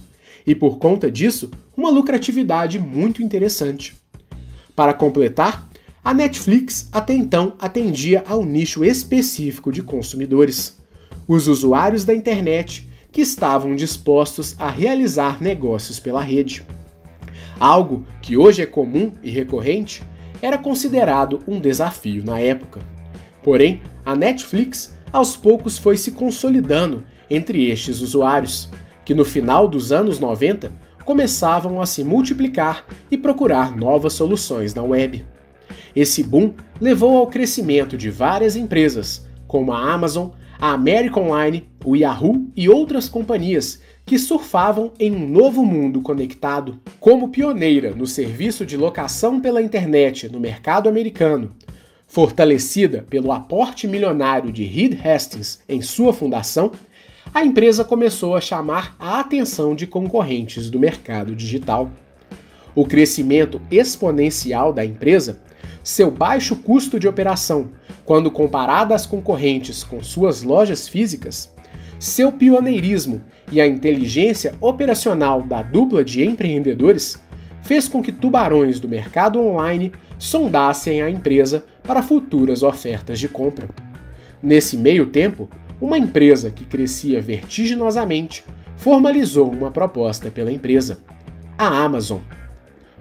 e, 0.45 0.53
por 0.53 0.77
conta 0.77 1.11
disso, 1.11 1.49
uma 1.75 1.89
lucratividade 1.89 2.79
muito 2.79 3.21
interessante. 3.21 3.95
Para 4.75 4.93
completar, 4.93 5.67
a 6.03 6.13
Netflix 6.13 6.87
até 6.91 7.13
então 7.13 7.53
atendia 7.59 8.23
a 8.27 8.35
um 8.35 8.45
nicho 8.45 8.83
específico 8.83 9.71
de 9.71 9.81
consumidores, 9.81 10.77
os 11.27 11.47
usuários 11.47 12.05
da 12.05 12.13
internet 12.13 12.87
que 13.11 13.21
estavam 13.21 13.75
dispostos 13.75 14.55
a 14.59 14.69
realizar 14.69 15.41
negócios 15.41 15.99
pela 15.99 16.21
rede. 16.21 16.63
Algo 17.59 18.05
que 18.21 18.37
hoje 18.37 18.61
é 18.61 18.65
comum 18.65 19.13
e 19.23 19.31
recorrente 19.31 20.03
era 20.41 20.57
considerado 20.57 21.41
um 21.47 21.59
desafio 21.59 22.23
na 22.23 22.39
época. 22.39 22.81
Porém, 23.41 23.81
a 24.05 24.15
Netflix 24.15 24.95
aos 25.11 25.35
poucos 25.37 25.77
foi 25.77 25.97
se 25.97 26.11
consolidando 26.11 27.03
entre 27.29 27.69
estes 27.69 28.01
usuários, 28.01 28.69
que 29.05 29.13
no 29.13 29.23
final 29.23 29.67
dos 29.67 29.91
anos 29.91 30.19
90 30.19 30.71
começavam 31.05 31.79
a 31.79 31.85
se 31.85 32.03
multiplicar 32.03 32.85
e 33.11 33.17
procurar 33.17 33.77
novas 33.77 34.13
soluções 34.13 34.73
na 34.73 34.83
web. 34.83 35.23
Esse 35.95 36.23
boom 36.23 36.53
levou 36.81 37.15
ao 37.17 37.27
crescimento 37.27 37.95
de 37.95 38.09
várias 38.09 38.55
empresas, 38.55 39.25
como 39.47 39.71
a 39.71 39.93
Amazon, 39.93 40.29
a 40.59 40.71
American 40.71 41.27
Online, 41.27 41.69
o 41.85 41.95
Yahoo 41.95 42.47
e 42.55 42.67
outras 42.67 43.07
companhias 43.07 43.79
que 44.05 44.19
surfavam 44.19 44.91
em 44.99 45.11
um 45.11 45.27
novo 45.27 45.63
mundo 45.65 46.01
conectado. 46.01 46.79
Como 46.99 47.29
pioneira 47.29 47.91
no 47.91 48.05
serviço 48.05 48.65
de 48.65 48.77
locação 48.77 49.39
pela 49.39 49.61
internet 49.61 50.29
no 50.29 50.39
mercado 50.39 50.89
americano, 50.89 51.55
fortalecida 52.07 53.05
pelo 53.09 53.31
aporte 53.31 53.87
milionário 53.87 54.51
de 54.51 54.63
Reed 54.63 54.99
Hastings 55.05 55.59
em 55.67 55.81
sua 55.81 56.13
fundação, 56.13 56.71
a 57.35 57.43
empresa 57.43 57.83
começou 57.83 58.33
a 58.33 58.39
chamar 58.39 58.95
a 58.97 59.19
atenção 59.19 59.75
de 59.75 59.85
concorrentes 59.85 60.69
do 60.69 60.79
mercado 60.79 61.35
digital. 61.35 61.91
O 62.73 62.85
crescimento 62.85 63.61
exponencial 63.69 64.71
da 64.71 64.85
empresa, 64.85 65.41
seu 65.83 66.09
baixo 66.09 66.55
custo 66.55 66.97
de 66.97 67.09
operação, 67.09 67.71
quando 68.05 68.31
comparado 68.31 68.93
às 68.93 69.05
concorrentes 69.05 69.83
com 69.83 70.01
suas 70.01 70.43
lojas 70.43 70.87
físicas, 70.87 71.53
seu 71.99 72.31
pioneirismo 72.31 73.21
e 73.51 73.59
a 73.59 73.67
inteligência 73.67 74.55
operacional 74.61 75.41
da 75.41 75.61
dupla 75.61 76.05
de 76.05 76.23
empreendedores 76.23 77.21
fez 77.63 77.85
com 77.85 78.01
que 78.01 78.13
tubarões 78.13 78.79
do 78.79 78.87
mercado 78.87 79.41
online 79.41 79.91
sondassem 80.17 81.01
a 81.01 81.09
empresa 81.09 81.65
para 81.83 82.01
futuras 82.01 82.63
ofertas 82.63 83.19
de 83.19 83.27
compra. 83.27 83.67
Nesse 84.41 84.77
meio 84.77 85.07
tempo, 85.07 85.49
uma 85.79 85.97
empresa 85.97 86.49
que 86.49 86.65
crescia 86.65 87.21
vertiginosamente 87.21 88.43
formalizou 88.77 89.49
uma 89.51 89.71
proposta 89.71 90.29
pela 90.31 90.51
empresa, 90.51 90.99
a 91.57 91.67
Amazon. 91.67 92.19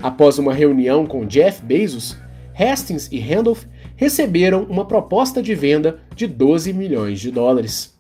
Após 0.00 0.38
uma 0.38 0.52
reunião 0.52 1.07
com 1.07 1.25
Jeff 1.25 1.62
Bezos, 1.62 2.16
Hastings 2.59 3.09
e 3.11 3.19
Randolph 3.19 3.64
receberam 3.97 4.64
uma 4.64 4.85
proposta 4.85 5.43
de 5.43 5.54
venda 5.54 6.00
de 6.14 6.26
12 6.26 6.73
milhões 6.73 7.21
de 7.21 7.31
dólares, 7.31 7.95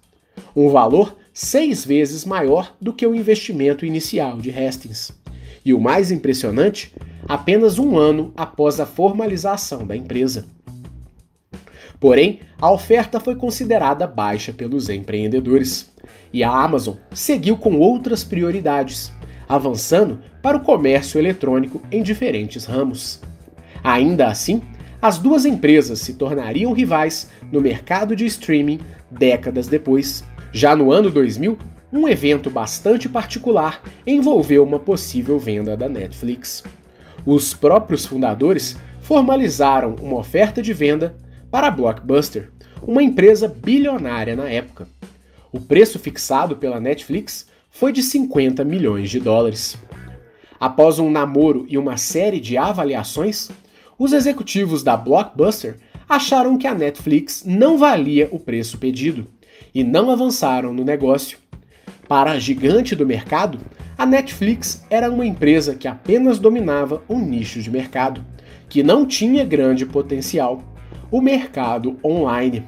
um 0.54 0.68
valor 0.68 1.16
seis 1.32 1.84
vezes 1.84 2.24
maior 2.24 2.74
do 2.80 2.92
que 2.92 3.06
o 3.06 3.14
investimento 3.14 3.84
inicial 3.84 4.38
de 4.38 4.50
Hastings. 4.50 5.12
E 5.64 5.72
o 5.72 5.80
mais 5.80 6.10
impressionante, 6.10 6.94
apenas 7.26 7.78
um 7.78 7.96
ano 7.96 8.32
após 8.36 8.78
a 8.78 8.86
formalização 8.86 9.86
da 9.86 9.96
empresa. 9.96 10.46
Porém, 12.04 12.40
a 12.60 12.70
oferta 12.70 13.18
foi 13.18 13.34
considerada 13.34 14.06
baixa 14.06 14.52
pelos 14.52 14.90
empreendedores 14.90 15.90
e 16.34 16.44
a 16.44 16.50
Amazon 16.50 16.96
seguiu 17.14 17.56
com 17.56 17.78
outras 17.78 18.22
prioridades, 18.22 19.10
avançando 19.48 20.18
para 20.42 20.58
o 20.58 20.60
comércio 20.60 21.18
eletrônico 21.18 21.80
em 21.90 22.02
diferentes 22.02 22.66
ramos. 22.66 23.22
Ainda 23.82 24.26
assim, 24.26 24.60
as 25.00 25.16
duas 25.16 25.46
empresas 25.46 25.98
se 26.00 26.12
tornariam 26.12 26.74
rivais 26.74 27.30
no 27.50 27.58
mercado 27.58 28.14
de 28.14 28.26
streaming 28.26 28.80
décadas 29.10 29.66
depois. 29.66 30.22
Já 30.52 30.76
no 30.76 30.92
ano 30.92 31.10
2000, 31.10 31.56
um 31.90 32.06
evento 32.06 32.50
bastante 32.50 33.08
particular 33.08 33.80
envolveu 34.06 34.62
uma 34.62 34.78
possível 34.78 35.38
venda 35.38 35.74
da 35.74 35.88
Netflix. 35.88 36.64
Os 37.24 37.54
próprios 37.54 38.04
fundadores 38.04 38.76
formalizaram 39.00 39.96
uma 40.02 40.18
oferta 40.18 40.60
de 40.60 40.74
venda 40.74 41.23
para 41.54 41.68
a 41.68 41.70
Blockbuster, 41.70 42.50
uma 42.82 43.00
empresa 43.00 43.46
bilionária 43.46 44.34
na 44.34 44.48
época. 44.48 44.88
O 45.52 45.60
preço 45.60 46.00
fixado 46.00 46.56
pela 46.56 46.80
Netflix 46.80 47.46
foi 47.70 47.92
de 47.92 48.02
50 48.02 48.64
milhões 48.64 49.08
de 49.08 49.20
dólares. 49.20 49.78
Após 50.58 50.98
um 50.98 51.08
namoro 51.08 51.64
e 51.68 51.78
uma 51.78 51.96
série 51.96 52.40
de 52.40 52.56
avaliações, 52.56 53.52
os 53.96 54.12
executivos 54.12 54.82
da 54.82 54.96
Blockbuster 54.96 55.76
acharam 56.08 56.58
que 56.58 56.66
a 56.66 56.74
Netflix 56.74 57.44
não 57.46 57.78
valia 57.78 58.28
o 58.32 58.40
preço 58.40 58.76
pedido 58.76 59.24
e 59.72 59.84
não 59.84 60.10
avançaram 60.10 60.74
no 60.74 60.82
negócio. 60.82 61.38
Para 62.08 62.32
a 62.32 62.38
gigante 62.40 62.96
do 62.96 63.06
mercado, 63.06 63.60
a 63.96 64.04
Netflix 64.04 64.84
era 64.90 65.08
uma 65.08 65.24
empresa 65.24 65.76
que 65.76 65.86
apenas 65.86 66.40
dominava 66.40 67.04
um 67.08 67.20
nicho 67.20 67.62
de 67.62 67.70
mercado, 67.70 68.26
que 68.68 68.82
não 68.82 69.06
tinha 69.06 69.44
grande 69.44 69.86
potencial 69.86 70.73
o 71.14 71.20
mercado 71.20 71.96
online. 72.04 72.66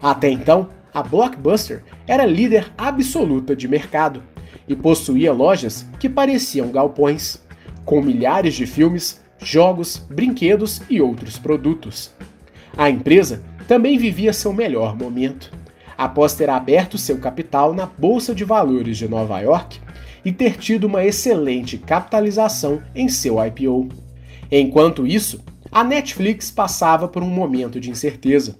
Até 0.00 0.30
então, 0.30 0.70
a 0.94 1.02
Blockbuster 1.02 1.84
era 2.06 2.24
líder 2.24 2.72
absoluta 2.78 3.54
de 3.54 3.68
mercado 3.68 4.22
e 4.66 4.74
possuía 4.74 5.30
lojas 5.30 5.86
que 6.00 6.08
pareciam 6.08 6.70
galpões, 6.70 7.38
com 7.84 8.00
milhares 8.00 8.54
de 8.54 8.66
filmes, 8.66 9.20
jogos, 9.38 9.98
brinquedos 10.08 10.80
e 10.88 11.02
outros 11.02 11.38
produtos. 11.38 12.14
A 12.74 12.88
empresa 12.88 13.42
também 13.68 13.98
vivia 13.98 14.32
seu 14.32 14.54
melhor 14.54 14.96
momento, 14.96 15.52
após 15.98 16.32
ter 16.32 16.48
aberto 16.48 16.96
seu 16.96 17.18
capital 17.18 17.74
na 17.74 17.84
Bolsa 17.84 18.34
de 18.34 18.42
Valores 18.42 18.96
de 18.96 19.06
Nova 19.06 19.38
York 19.40 19.80
e 20.24 20.32
ter 20.32 20.56
tido 20.56 20.84
uma 20.84 21.04
excelente 21.04 21.76
capitalização 21.76 22.82
em 22.94 23.06
seu 23.06 23.36
IPO. 23.44 23.90
Enquanto 24.50 25.06
isso, 25.06 25.44
a 25.70 25.84
Netflix 25.84 26.50
passava 26.50 27.08
por 27.08 27.22
um 27.22 27.28
momento 27.28 27.80
de 27.80 27.90
incerteza. 27.90 28.58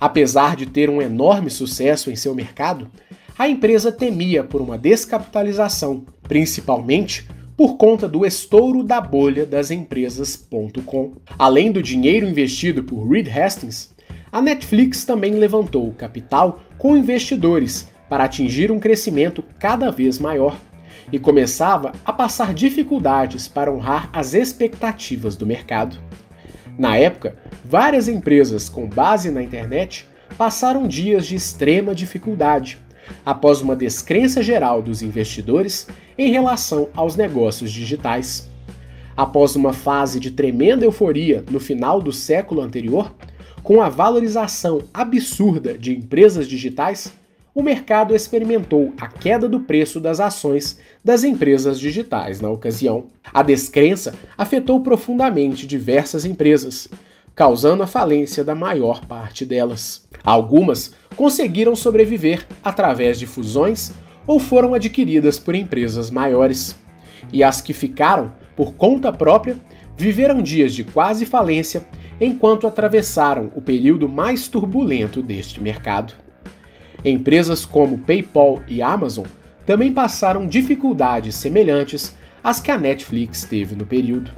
Apesar 0.00 0.56
de 0.56 0.66
ter 0.66 0.90
um 0.90 1.00
enorme 1.00 1.50
sucesso 1.50 2.10
em 2.10 2.16
seu 2.16 2.34
mercado, 2.34 2.90
a 3.38 3.48
empresa 3.48 3.92
temia 3.92 4.42
por 4.42 4.60
uma 4.60 4.76
descapitalização, 4.76 6.04
principalmente 6.22 7.28
por 7.56 7.76
conta 7.76 8.08
do 8.08 8.26
estouro 8.26 8.82
da 8.82 9.00
bolha 9.00 9.46
das 9.46 9.70
empresas.com. 9.70 11.12
Além 11.38 11.70
do 11.70 11.82
dinheiro 11.82 12.26
investido 12.26 12.82
por 12.82 13.08
Reed 13.08 13.28
Hastings, 13.28 13.94
a 14.30 14.40
Netflix 14.40 15.04
também 15.04 15.34
levantou 15.34 15.92
capital 15.92 16.60
com 16.78 16.96
investidores 16.96 17.88
para 18.08 18.24
atingir 18.24 18.72
um 18.72 18.80
crescimento 18.80 19.44
cada 19.58 19.90
vez 19.90 20.18
maior 20.18 20.56
e 21.10 21.18
começava 21.18 21.92
a 22.04 22.12
passar 22.12 22.54
dificuldades 22.54 23.48
para 23.48 23.72
honrar 23.72 24.08
as 24.12 24.34
expectativas 24.34 25.36
do 25.36 25.46
mercado. 25.46 25.98
Na 26.78 26.96
época, 26.96 27.36
várias 27.64 28.08
empresas 28.08 28.68
com 28.68 28.88
base 28.88 29.30
na 29.30 29.42
internet 29.42 30.06
passaram 30.36 30.86
dias 30.86 31.26
de 31.26 31.34
extrema 31.34 31.94
dificuldade, 31.94 32.78
após 33.24 33.60
uma 33.60 33.76
descrença 33.76 34.42
geral 34.42 34.82
dos 34.82 35.02
investidores 35.02 35.86
em 36.16 36.30
relação 36.30 36.88
aos 36.94 37.16
negócios 37.16 37.70
digitais. 37.70 38.50
Após 39.16 39.54
uma 39.54 39.72
fase 39.72 40.18
de 40.18 40.30
tremenda 40.30 40.84
euforia 40.84 41.44
no 41.50 41.60
final 41.60 42.00
do 42.00 42.12
século 42.12 42.62
anterior, 42.62 43.14
com 43.62 43.80
a 43.80 43.88
valorização 43.88 44.82
absurda 44.92 45.76
de 45.76 45.94
empresas 45.96 46.48
digitais, 46.48 47.12
o 47.54 47.62
mercado 47.62 48.14
experimentou 48.14 48.94
a 48.98 49.06
queda 49.06 49.48
do 49.48 49.60
preço 49.60 50.00
das 50.00 50.20
ações 50.20 50.78
das 51.04 51.22
empresas 51.22 51.78
digitais 51.78 52.40
na 52.40 52.48
ocasião. 52.48 53.06
A 53.32 53.42
descrença 53.42 54.14
afetou 54.38 54.80
profundamente 54.80 55.66
diversas 55.66 56.24
empresas, 56.24 56.88
causando 57.34 57.82
a 57.82 57.86
falência 57.86 58.42
da 58.42 58.54
maior 58.54 59.04
parte 59.04 59.44
delas. 59.44 60.08
Algumas 60.24 60.94
conseguiram 61.14 61.76
sobreviver 61.76 62.46
através 62.64 63.18
de 63.18 63.26
fusões 63.26 63.92
ou 64.26 64.38
foram 64.38 64.72
adquiridas 64.72 65.38
por 65.38 65.54
empresas 65.54 66.10
maiores. 66.10 66.74
E 67.32 67.44
as 67.44 67.60
que 67.60 67.74
ficaram 67.74 68.32
por 68.56 68.74
conta 68.74 69.12
própria 69.12 69.58
viveram 69.96 70.40
dias 70.42 70.72
de 70.72 70.84
quase 70.84 71.26
falência 71.26 71.84
enquanto 72.18 72.66
atravessaram 72.66 73.50
o 73.54 73.60
período 73.60 74.08
mais 74.08 74.48
turbulento 74.48 75.22
deste 75.22 75.60
mercado. 75.60 76.21
Empresas 77.04 77.64
como 77.64 77.98
PayPal 77.98 78.62
e 78.68 78.80
Amazon 78.80 79.26
também 79.66 79.92
passaram 79.92 80.46
dificuldades 80.46 81.34
semelhantes 81.34 82.14
às 82.42 82.60
que 82.60 82.70
a 82.70 82.78
Netflix 82.78 83.44
teve 83.44 83.74
no 83.74 83.86
período. 83.86 84.30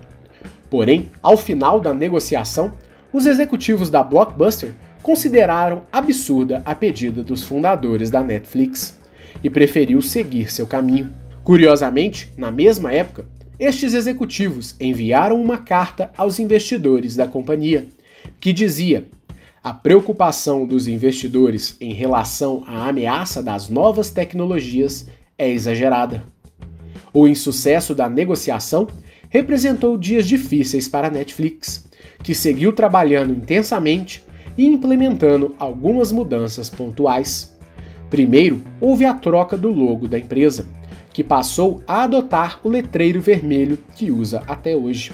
Porém, 0.71 1.11
ao 1.23 1.37
final 1.37 1.79
da 1.81 1.93
negociação, 1.95 2.73
os 3.13 3.27
executivos 3.27 3.91
da 3.91 4.03
Blockbuster 4.03 4.73
consideraram 5.03 5.83
absurda 5.93 6.63
a 6.65 6.75
pedida 6.75 7.23
dos 7.23 7.43
fundadores 7.43 8.11
da 8.11 8.23
Netflix 8.23 8.99
e 9.43 9.51
preferiu 9.51 10.01
seguir 10.01 10.51
seu 10.51 10.67
caminho. 10.67 11.13
Curiosamente, 11.43 12.33
na 12.37 12.51
mesma 12.51 12.93
época, 12.93 13.27
estes 13.59 13.95
executivos 13.95 14.75
enviaram 14.81 15.41
uma 15.41 15.59
carta 15.59 16.11
aos 16.17 16.39
investidores 16.39 17.15
da 17.15 17.29
companhia 17.29 17.87
que 18.41 18.53
dizia 18.53 19.07
a 19.65 19.73
preocupação 19.73 20.67
dos 20.67 20.87
investidores 20.87 21.75
em 21.81 21.95
relação 21.95 22.63
à 22.67 22.87
ameaça 22.87 23.43
das 23.43 23.71
novas 23.71 24.11
tecnologias 24.11 25.09
é 25.39 25.51
exagerada. 25.51 26.23
O 27.15 27.27
insucesso 27.27 27.95
da 27.95 28.07
negociação 28.07 28.87
representou 29.31 29.97
dias 29.97 30.29
difíceis 30.29 30.87
para 30.87 31.09
a 31.09 31.11
Netflix, 31.11 31.89
que 32.23 32.35
seguiu 32.35 32.75
trabalhando 32.75 33.33
intensamente 33.33 34.23
e 34.55 34.67
implementando 34.67 35.55
algumas 35.59 36.13
mudanças 36.13 36.69
pontuais. 36.69 37.57
Primeiro, 38.11 38.63
houve 38.79 39.07
a 39.07 39.15
troca 39.15 39.57
do 39.57 39.71
logo 39.71 40.07
da 40.07 40.19
empresa, 40.19 40.67
que 41.11 41.25
passou 41.25 41.83
a 41.87 42.03
adotar 42.03 42.61
o 42.63 42.69
letreiro 42.69 43.19
vermelho 43.19 43.79
que 43.97 44.11
usa 44.11 44.43
até 44.47 44.77
hoje. 44.77 45.11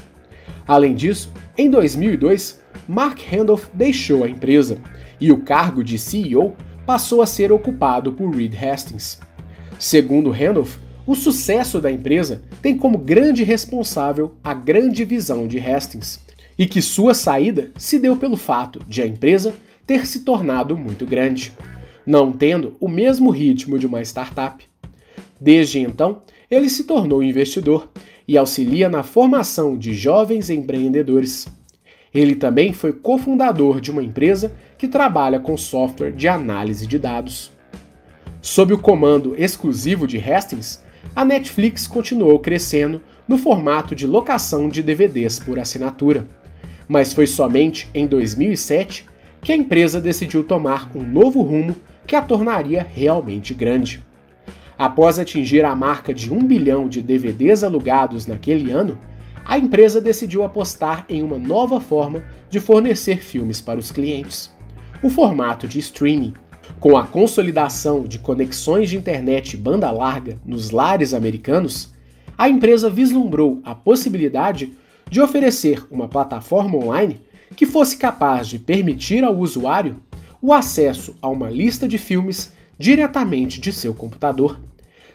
Além 0.67 0.93
disso, 0.93 1.33
em 1.57 1.71
2002, 1.71 2.60
Mark 2.89 3.21
Randolph 3.31 3.67
deixou 3.73 4.25
a 4.25 4.29
empresa 4.29 4.79
e 5.21 5.31
o 5.31 5.43
cargo 5.43 5.85
de 5.85 5.99
CEO 5.99 6.57
passou 6.87 7.23
a 7.23 7.27
ser 7.27 7.53
ocupado 7.53 8.13
por 8.13 8.31
Reed 8.31 8.55
Hastings. 8.55 9.21
Segundo 9.79 10.31
Randolph, 10.31 10.77
o 11.07 11.15
sucesso 11.15 11.81
da 11.81 11.91
empresa 11.91 12.43
tem 12.61 12.77
como 12.77 12.99
grande 12.99 13.43
responsável 13.43 14.35
a 14.45 14.55
grande 14.55 15.05
visão 15.05 15.47
de 15.47 15.59
Hastings, 15.59 16.21
e 16.59 16.67
que 16.67 16.83
sua 16.83 17.15
saída 17.15 17.71
se 17.77 17.99
deu 17.99 18.17
pelo 18.17 18.37
fato 18.37 18.81
de 18.87 19.01
a 19.01 19.07
empresa 19.07 19.55
ter 19.87 20.07
se 20.07 20.21
tornado 20.21 20.77
muito 20.77 21.07
grande, 21.07 21.53
não 22.07 22.31
tendo 22.31 22.77
o 22.79 22.89
mesmo 22.89 23.31
ritmo 23.31 23.79
de 23.79 23.87
uma 23.87 24.03
startup. 24.03 24.65
Desde 25.41 25.81
então, 25.81 26.23
ele 26.51 26.69
se 26.69 26.85
tornou 26.85 27.23
investidor 27.23 27.89
e 28.29 28.37
auxilia 28.37 28.89
na 28.89 29.03
formação 29.03 29.77
de 29.77 29.95
jovens 29.95 30.51
empreendedores. 30.51 31.47
Ele 32.13 32.35
também 32.35 32.73
foi 32.73 32.93
cofundador 32.93 33.81
de 33.81 33.91
uma 33.91 34.03
empresa 34.03 34.53
que 34.77 34.89
trabalha 34.89 35.39
com 35.39 35.57
software 35.57 36.13
de 36.13 36.27
análise 36.27 36.87
de 36.87 36.99
dados. 36.99 37.53
Sob 38.43 38.73
o 38.73 38.79
comando 38.79 39.35
exclusivo 39.37 40.07
de 40.07 40.19
Hastings, 40.19 40.83
a 41.15 41.25
Netflix 41.25 41.87
continuou 41.87 42.39
crescendo 42.39 43.01
no 43.29 43.39
formato 43.39 43.95
de 43.95 44.07
locação 44.07 44.69
de 44.69 44.83
DVDs 44.83 45.39
por 45.39 45.59
assinatura. 45.59 46.27
Mas 46.89 47.13
foi 47.13 47.27
somente 47.27 47.89
em 47.95 48.07
2007 48.07 49.07
que 49.41 49.53
a 49.53 49.57
empresa 49.57 50.01
decidiu 50.01 50.43
tomar 50.43 50.91
um 50.95 51.03
novo 51.03 51.43
rumo 51.43 51.77
que 52.07 52.17
a 52.17 52.23
tornaria 52.23 52.87
realmente 52.93 53.55
grande. 53.55 54.03
Após 54.77 55.19
atingir 55.19 55.65
a 55.65 55.77
marca 55.77 56.13
de 56.13 56.33
um 56.33 56.43
bilhão 56.43 56.89
de 56.89 57.03
DVDs 57.03 57.63
alugados 57.63 58.27
naquele 58.27 58.71
ano, 58.71 58.99
a 59.45 59.59
empresa 59.59 60.01
decidiu 60.01 60.43
apostar 60.43 61.05
em 61.09 61.23
uma 61.23 61.39
nova 61.39 61.81
forma 61.81 62.23
de 62.49 62.61
fornecer 62.61 63.23
filmes 63.23 63.61
para 63.61 63.79
os 63.79 63.91
clientes: 63.91 64.51
o 65.03 65.11
formato 65.11 65.67
de 65.67 65.79
streaming. 65.79 66.35
Com 66.79 66.97
a 66.97 67.07
consolidação 67.07 68.05
de 68.05 68.19
conexões 68.19 68.89
de 68.89 68.97
internet 68.97 69.57
banda 69.57 69.91
larga 69.91 70.39
nos 70.47 70.71
lares 70.71 71.13
americanos, 71.13 71.93
a 72.39 72.49
empresa 72.49 72.89
vislumbrou 72.89 73.61
a 73.65 73.75
possibilidade 73.75 74.73
de 75.11 75.21
oferecer 75.21 75.85
uma 75.91 76.09
plataforma 76.09 76.79
online 76.79 77.21
que 77.57 77.67
fosse 77.67 77.97
capaz 77.97 78.49
de 78.49 78.59
permitir 78.59 79.25
ao 79.25 79.37
usuário 79.37 80.01
o 80.41 80.53
acesso 80.53 81.15
a 81.21 81.29
uma 81.29 81.51
lista 81.51 81.87
de 81.87 81.99
filmes 81.99 82.53
diretamente 82.79 83.61
de 83.61 83.73
seu 83.73 83.93
computador, 83.93 84.59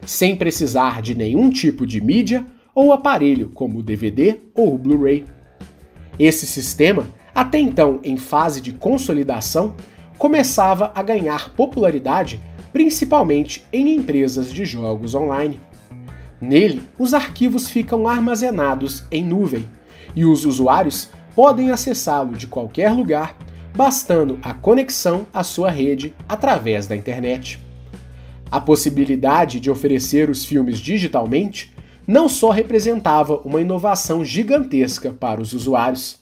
sem 0.05 0.35
precisar 0.35 1.01
de 1.01 1.15
nenhum 1.15 1.49
tipo 1.49 1.87
de 1.87 1.99
mídia 1.99 2.45
ou 2.75 2.91
aparelho, 2.91 3.49
como 3.49 3.79
o 3.79 3.83
DVD 3.83 4.41
ou 4.53 4.75
o 4.75 4.77
Blu-ray. 4.77 5.25
Esse 6.19 6.45
sistema, 6.45 7.07
até 7.33 7.57
então 7.57 8.01
em 8.03 8.17
fase 8.17 8.59
de 8.59 8.73
consolidação, 8.73 9.73
começava 10.17 10.91
a 10.93 11.01
ganhar 11.01 11.53
popularidade 11.55 12.41
principalmente 12.73 13.65
em 13.71 13.95
empresas 13.95 14.51
de 14.51 14.65
jogos 14.65 15.15
online. 15.15 15.61
Nele, 16.41 16.83
os 16.99 17.13
arquivos 17.13 17.69
ficam 17.69 18.05
armazenados 18.05 19.05
em 19.09 19.23
nuvem 19.23 19.65
e 20.13 20.25
os 20.25 20.45
usuários 20.45 21.09
podem 21.33 21.71
acessá-lo 21.71 22.33
de 22.33 22.47
qualquer 22.47 22.91
lugar, 22.91 23.37
bastando 23.75 24.39
a 24.41 24.53
conexão 24.53 25.25
à 25.33 25.43
sua 25.43 25.69
rede 25.69 26.13
através 26.27 26.87
da 26.87 26.95
internet. 26.95 27.59
A 28.51 28.59
possibilidade 28.59 29.59
de 29.59 29.71
oferecer 29.71 30.29
os 30.29 30.45
filmes 30.45 30.79
digitalmente 30.79 31.74
não 32.07 32.29
só 32.29 32.49
representava 32.49 33.37
uma 33.37 33.61
inovação 33.61 34.23
gigantesca 34.23 35.11
para 35.11 35.41
os 35.41 35.53
usuários, 35.53 36.19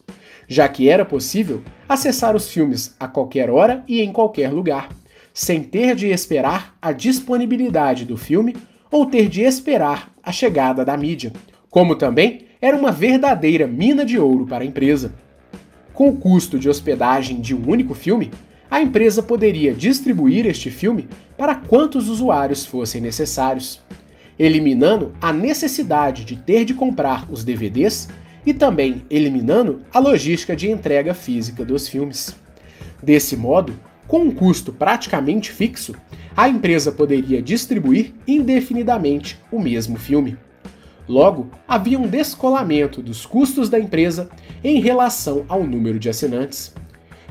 já 0.48 0.68
que 0.68 0.90
era 0.90 1.06
possível 1.06 1.62
acessar 1.88 2.36
os 2.36 2.50
filmes 2.50 2.96
a 3.00 3.08
qualquer 3.08 3.50
hora 3.50 3.84
e 3.88 4.02
em 4.02 4.12
qualquer 4.12 4.52
lugar, 4.52 4.90
sem 5.34 5.64
ter 5.64 5.96
de 5.96 6.08
esperar 6.08 6.76
a 6.82 6.92
disponibilidade 6.92 8.06
do 8.06 8.16
filme 8.16 8.56
ou 8.92 9.06
ter 9.06 9.28
de 9.28 9.42
esperar 9.42 10.12
a 10.22 10.32
chegada 10.32 10.86
da 10.86 10.96
mídia, 10.96 11.34
como 11.70 11.96
também 11.96 12.46
era 12.62 12.78
uma 12.78 12.92
verdadeira 12.92 13.68
mina 13.68 14.06
de 14.06 14.18
ouro 14.20 14.46
para 14.46 14.64
a 14.64 14.68
empresa. 14.68 15.14
Com 15.94 16.10
o 16.10 16.18
custo 16.18 16.58
de 16.58 16.70
hospedagem 16.70 17.42
de 17.42 17.56
um 17.56 17.70
único 17.70 17.94
filme, 17.94 18.32
a 18.70 18.82
empresa 18.82 19.22
poderia 19.22 19.74
distribuir 19.74 20.46
este 20.46 20.72
filme 20.72 21.08
para 21.38 21.56
quantos 21.56 22.08
usuários 22.10 22.66
fossem 22.66 23.02
necessários 23.02 23.82
eliminando 24.38 25.14
a 25.22 25.32
necessidade 25.32 26.26
de 26.26 26.36
ter 26.36 26.66
de 26.66 26.74
comprar 26.74 27.26
os 27.32 27.44
DVDs 27.44 28.10
e 28.46 28.54
também 28.54 29.04
eliminando 29.10 29.82
a 29.94 30.00
logística 30.00 30.56
de 30.56 30.70
entrega 30.70 31.14
física 31.14 31.64
dos 31.64 31.88
filmes. 31.88 32.36
Desse 33.02 33.36
modo, 33.36 33.74
com 34.08 34.20
um 34.20 34.32
custo 34.32 34.74
praticamente 34.74 35.52
fixo, 35.52 35.96
a 36.36 36.50
empresa 36.50 36.92
poderia 36.92 37.42
distribuir 37.42 38.14
indefinidamente 38.28 39.40
o 39.52 39.60
mesmo 39.60 39.98
filme. 39.98 40.38
Logo, 41.08 41.50
havia 41.68 42.00
um 42.00 42.08
descolamento 42.08 43.02
dos 43.02 43.26
custos 43.26 43.70
da 43.70 43.80
empresa 43.80 44.30
em 44.64 44.80
relação 44.80 45.46
ao 45.48 45.64
número 45.64 46.00
de 46.00 46.10
assinantes. 46.10 46.74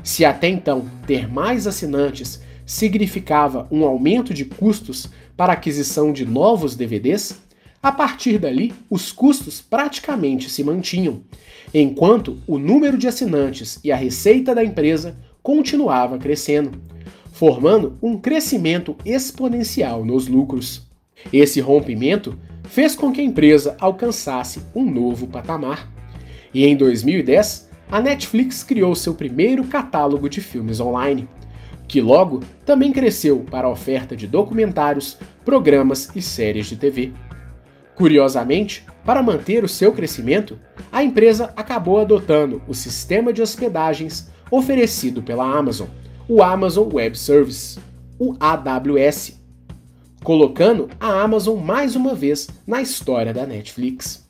Se 0.03 0.23
até 0.25 0.47
então 0.47 0.85
ter 1.07 1.27
mais 1.27 1.65
assinantes 1.65 2.41
significava 2.65 3.67
um 3.71 3.83
aumento 3.83 4.33
de 4.33 4.45
custos 4.45 5.09
para 5.35 5.53
aquisição 5.53 6.11
de 6.11 6.25
novos 6.25 6.75
DVDs, 6.75 7.41
a 7.81 7.91
partir 7.91 8.37
dali 8.37 8.73
os 8.89 9.11
custos 9.11 9.61
praticamente 9.61 10.49
se 10.49 10.63
mantinham, 10.63 11.21
enquanto 11.73 12.37
o 12.47 12.57
número 12.57 12.97
de 12.97 13.07
assinantes 13.07 13.79
e 13.83 13.91
a 13.91 13.95
receita 13.95 14.55
da 14.55 14.63
empresa 14.63 15.17
continuava 15.41 16.17
crescendo, 16.17 16.81
formando 17.33 17.97
um 18.01 18.17
crescimento 18.17 18.95
exponencial 19.05 20.05
nos 20.05 20.27
lucros. 20.27 20.87
Esse 21.31 21.59
rompimento 21.59 22.37
fez 22.63 22.95
com 22.95 23.11
que 23.11 23.19
a 23.19 23.23
empresa 23.23 23.75
alcançasse 23.79 24.61
um 24.73 24.89
novo 24.89 25.27
patamar. 25.27 25.91
E 26.53 26.65
em 26.65 26.77
2010, 26.77 27.69
a 27.91 27.99
Netflix 27.99 28.63
criou 28.63 28.95
seu 28.95 29.13
primeiro 29.13 29.63
catálogo 29.65 30.29
de 30.29 30.41
filmes 30.41 30.79
online, 30.79 31.27
que 31.93 32.01
logo 32.01 32.39
também 32.65 32.91
cresceu 32.91 33.45
para 33.51 33.67
a 33.67 33.69
oferta 33.69 34.15
de 34.15 34.25
documentários, 34.25 35.15
programas 35.45 36.09
e 36.15 36.23
séries 36.23 36.65
de 36.65 36.75
TV. 36.75 37.13
Curiosamente, 37.93 38.83
para 39.05 39.21
manter 39.21 39.63
o 39.63 39.67
seu 39.69 39.93
crescimento, 39.93 40.59
a 40.91 41.03
empresa 41.03 41.53
acabou 41.55 41.99
adotando 41.99 42.63
o 42.67 42.73
sistema 42.73 43.31
de 43.31 43.43
hospedagens 43.43 44.31
oferecido 44.49 45.21
pela 45.21 45.45
Amazon, 45.45 45.87
o 46.27 46.41
Amazon 46.41 46.89
Web 46.91 47.15
Service, 47.15 47.77
o 48.17 48.35
AWS, 48.39 49.39
colocando 50.23 50.89
a 50.99 51.21
Amazon 51.21 51.59
mais 51.59 51.95
uma 51.95 52.15
vez 52.15 52.49
na 52.65 52.81
história 52.81 53.31
da 53.31 53.45
Netflix. 53.45 54.27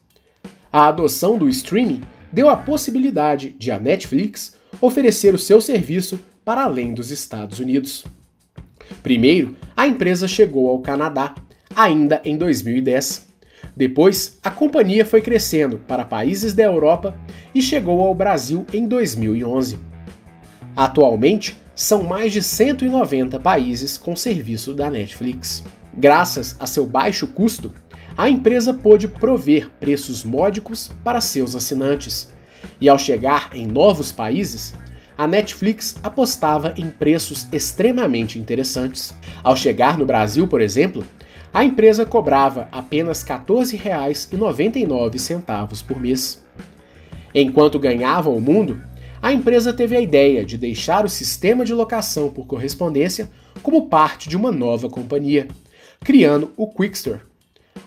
A 0.70 0.88
adoção 0.88 1.38
do 1.38 1.48
streaming 1.48 2.02
deu 2.30 2.50
a 2.50 2.58
possibilidade 2.58 3.56
de 3.58 3.72
a 3.72 3.80
Netflix 3.80 4.54
oferecer 4.82 5.34
o 5.34 5.40
seu 5.40 5.62
serviço 5.62 6.20
para 6.44 6.64
além 6.64 6.94
dos 6.94 7.12
Estados 7.12 7.60
Unidos. 7.60 8.06
Primeiro, 9.02 9.56
a 9.76 9.88
empresa 9.88 10.28
chegou 10.28 10.70
ao 10.70 10.80
Canadá, 10.80 11.36
ainda 11.76 12.22
em 12.24 12.38
2010. 12.38 13.28
Depois, 13.76 14.38
a 14.44 14.52
companhia 14.52 15.06
foi 15.06 15.22
crescendo 15.22 15.80
para 15.80 16.06
países 16.06 16.54
da 16.54 16.64
Europa 16.64 17.18
e 17.56 17.62
chegou 17.62 18.02
ao 18.02 18.14
Brasil 18.14 18.66
em 18.74 18.88
2011. 18.88 19.80
Atualmente, 20.76 21.58
são 21.76 22.04
mais 22.04 22.32
de 22.32 22.42
190 22.42 23.40
países 23.40 23.98
com 23.98 24.16
serviço 24.16 24.74
da 24.74 24.90
Netflix. 24.90 25.64
Graças 25.96 26.56
a 26.60 26.68
seu 26.68 26.86
baixo 26.86 27.28
custo, 27.28 27.74
a 28.16 28.30
empresa 28.30 28.74
pôde 28.74 29.08
prover 29.08 29.70
preços 29.80 30.24
módicos 30.24 30.92
para 31.04 31.22
seus 31.22 31.56
assinantes. 31.56 32.32
E 32.80 32.88
ao 32.88 32.98
chegar 32.98 33.50
em 33.54 33.66
novos 33.66 34.12
países, 34.12 34.74
a 35.18 35.28
Netflix 35.28 35.98
apostava 36.02 36.74
em 36.78 36.90
preços 36.90 37.46
extremamente 37.52 38.40
interessantes. 38.40 39.14
Ao 39.44 39.56
chegar 39.56 39.98
no 39.98 40.06
Brasil, 40.06 40.48
por 40.48 40.62
exemplo, 40.62 41.06
a 41.54 41.64
empresa 41.64 42.06
cobrava 42.06 42.68
apenas 42.72 43.22
R$ 43.22 43.36
14,99 43.36 45.86
por 45.86 46.00
mês. 46.00 46.42
Enquanto 47.34 47.80
ganhava 47.80 48.30
o 48.30 48.42
mundo, 48.42 48.82
a 49.22 49.32
empresa 49.32 49.72
teve 49.72 49.96
a 49.96 50.02
ideia 50.02 50.44
de 50.44 50.58
deixar 50.58 51.06
o 51.06 51.10
sistema 51.10 51.64
de 51.64 51.74
locação 51.74 52.30
por 52.30 52.46
correspondência 52.46 53.30
como 53.62 53.88
parte 53.88 54.28
de 54.28 54.36
uma 54.36 54.52
nova 54.52 54.90
companhia, 54.90 55.48
criando 56.02 56.52
o 56.58 56.68
Quickster. 56.68 57.22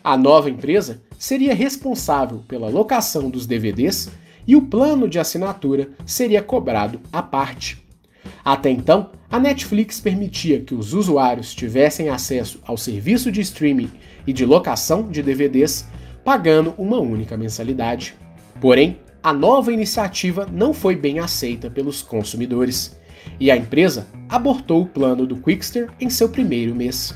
A 0.02 0.16
nova 0.16 0.48
empresa 0.48 1.02
seria 1.18 1.54
responsável 1.54 2.42
pela 2.46 2.68
locação 2.68 3.28
dos 3.28 3.46
DVDs 3.46 4.10
e 4.46 4.54
o 4.54 4.62
plano 4.62 5.08
de 5.08 5.18
assinatura 5.18 5.90
seria 6.04 6.42
cobrado 6.42 7.00
à 7.12 7.22
parte. 7.22 7.84
Até 8.44 8.70
então, 8.70 9.10
a 9.30 9.38
Netflix 9.38 10.00
permitia 10.00 10.60
que 10.60 10.74
os 10.74 10.94
usuários 10.94 11.54
tivessem 11.54 12.08
acesso 12.08 12.60
ao 12.64 12.76
serviço 12.76 13.32
de 13.32 13.40
streaming 13.40 13.90
e 14.26 14.32
de 14.32 14.44
locação 14.46 15.08
de 15.10 15.22
DVDs 15.22 15.86
pagando 16.24 16.74
uma 16.78 16.98
única 16.98 17.36
mensalidade. 17.36 18.14
Porém, 18.60 18.98
a 19.22 19.32
nova 19.32 19.72
iniciativa 19.72 20.46
não 20.50 20.72
foi 20.72 20.94
bem 20.94 21.18
aceita 21.18 21.68
pelos 21.68 22.02
consumidores 22.02 22.96
e 23.40 23.50
a 23.50 23.56
empresa 23.56 24.06
abortou 24.28 24.82
o 24.82 24.86
plano 24.86 25.26
do 25.26 25.36
Quickster 25.36 25.90
em 26.00 26.08
seu 26.08 26.28
primeiro 26.28 26.74
mês. 26.74 27.14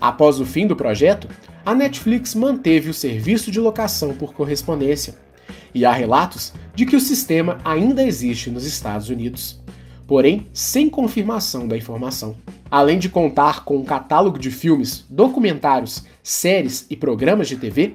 Após 0.00 0.40
o 0.40 0.46
fim 0.46 0.66
do 0.66 0.76
projeto, 0.76 1.28
a 1.64 1.74
Netflix 1.74 2.34
manteve 2.34 2.90
o 2.90 2.94
serviço 2.94 3.50
de 3.50 3.60
locação 3.60 4.14
por 4.14 4.32
correspondência, 4.32 5.14
e 5.78 5.84
há 5.84 5.92
relatos 5.92 6.52
de 6.74 6.84
que 6.84 6.96
o 6.96 7.00
sistema 7.00 7.58
ainda 7.64 8.02
existe 8.02 8.50
nos 8.50 8.64
Estados 8.64 9.08
Unidos, 9.08 9.60
porém 10.08 10.48
sem 10.52 10.90
confirmação 10.90 11.68
da 11.68 11.76
informação. 11.76 12.34
Além 12.68 12.98
de 12.98 13.08
contar 13.08 13.64
com 13.64 13.76
um 13.76 13.84
catálogo 13.84 14.40
de 14.40 14.50
filmes, 14.50 15.06
documentários, 15.08 16.04
séries 16.20 16.84
e 16.90 16.96
programas 16.96 17.46
de 17.46 17.56
TV, 17.56 17.94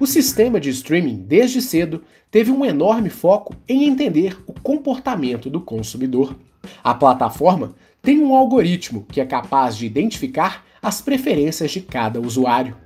o 0.00 0.06
sistema 0.06 0.58
de 0.58 0.70
streaming, 0.70 1.24
desde 1.28 1.62
cedo, 1.62 2.02
teve 2.32 2.50
um 2.50 2.64
enorme 2.64 3.10
foco 3.10 3.54
em 3.68 3.84
entender 3.84 4.36
o 4.44 4.52
comportamento 4.52 5.48
do 5.48 5.60
consumidor. 5.60 6.34
A 6.82 6.94
plataforma 6.94 7.76
tem 8.02 8.18
um 8.18 8.34
algoritmo 8.34 9.06
que 9.08 9.20
é 9.20 9.24
capaz 9.24 9.76
de 9.76 9.86
identificar 9.86 10.64
as 10.82 11.00
preferências 11.00 11.70
de 11.70 11.80
cada 11.80 12.20
usuário. 12.20 12.76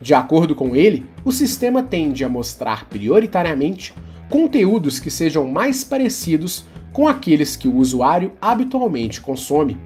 De 0.00 0.14
acordo 0.14 0.54
com 0.54 0.74
ele, 0.74 1.04
o 1.24 1.30
sistema 1.30 1.82
tende 1.82 2.24
a 2.24 2.28
mostrar 2.28 2.88
prioritariamente 2.88 3.92
conteúdos 4.30 4.98
que 4.98 5.10
sejam 5.10 5.46
mais 5.46 5.84
parecidos 5.84 6.64
com 6.92 7.06
aqueles 7.06 7.54
que 7.54 7.68
o 7.68 7.76
usuário 7.76 8.32
habitualmente 8.40 9.20
consome, 9.20 9.76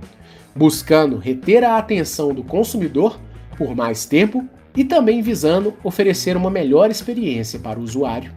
buscando 0.54 1.18
reter 1.18 1.64
a 1.64 1.76
atenção 1.78 2.32
do 2.32 2.44
consumidor 2.44 3.18
por 3.56 3.74
mais 3.74 4.06
tempo 4.06 4.48
e 4.76 4.84
também 4.84 5.20
visando 5.20 5.74
oferecer 5.82 6.36
uma 6.36 6.50
melhor 6.50 6.90
experiência 6.90 7.58
para 7.58 7.78
o 7.78 7.82
usuário. 7.82 8.32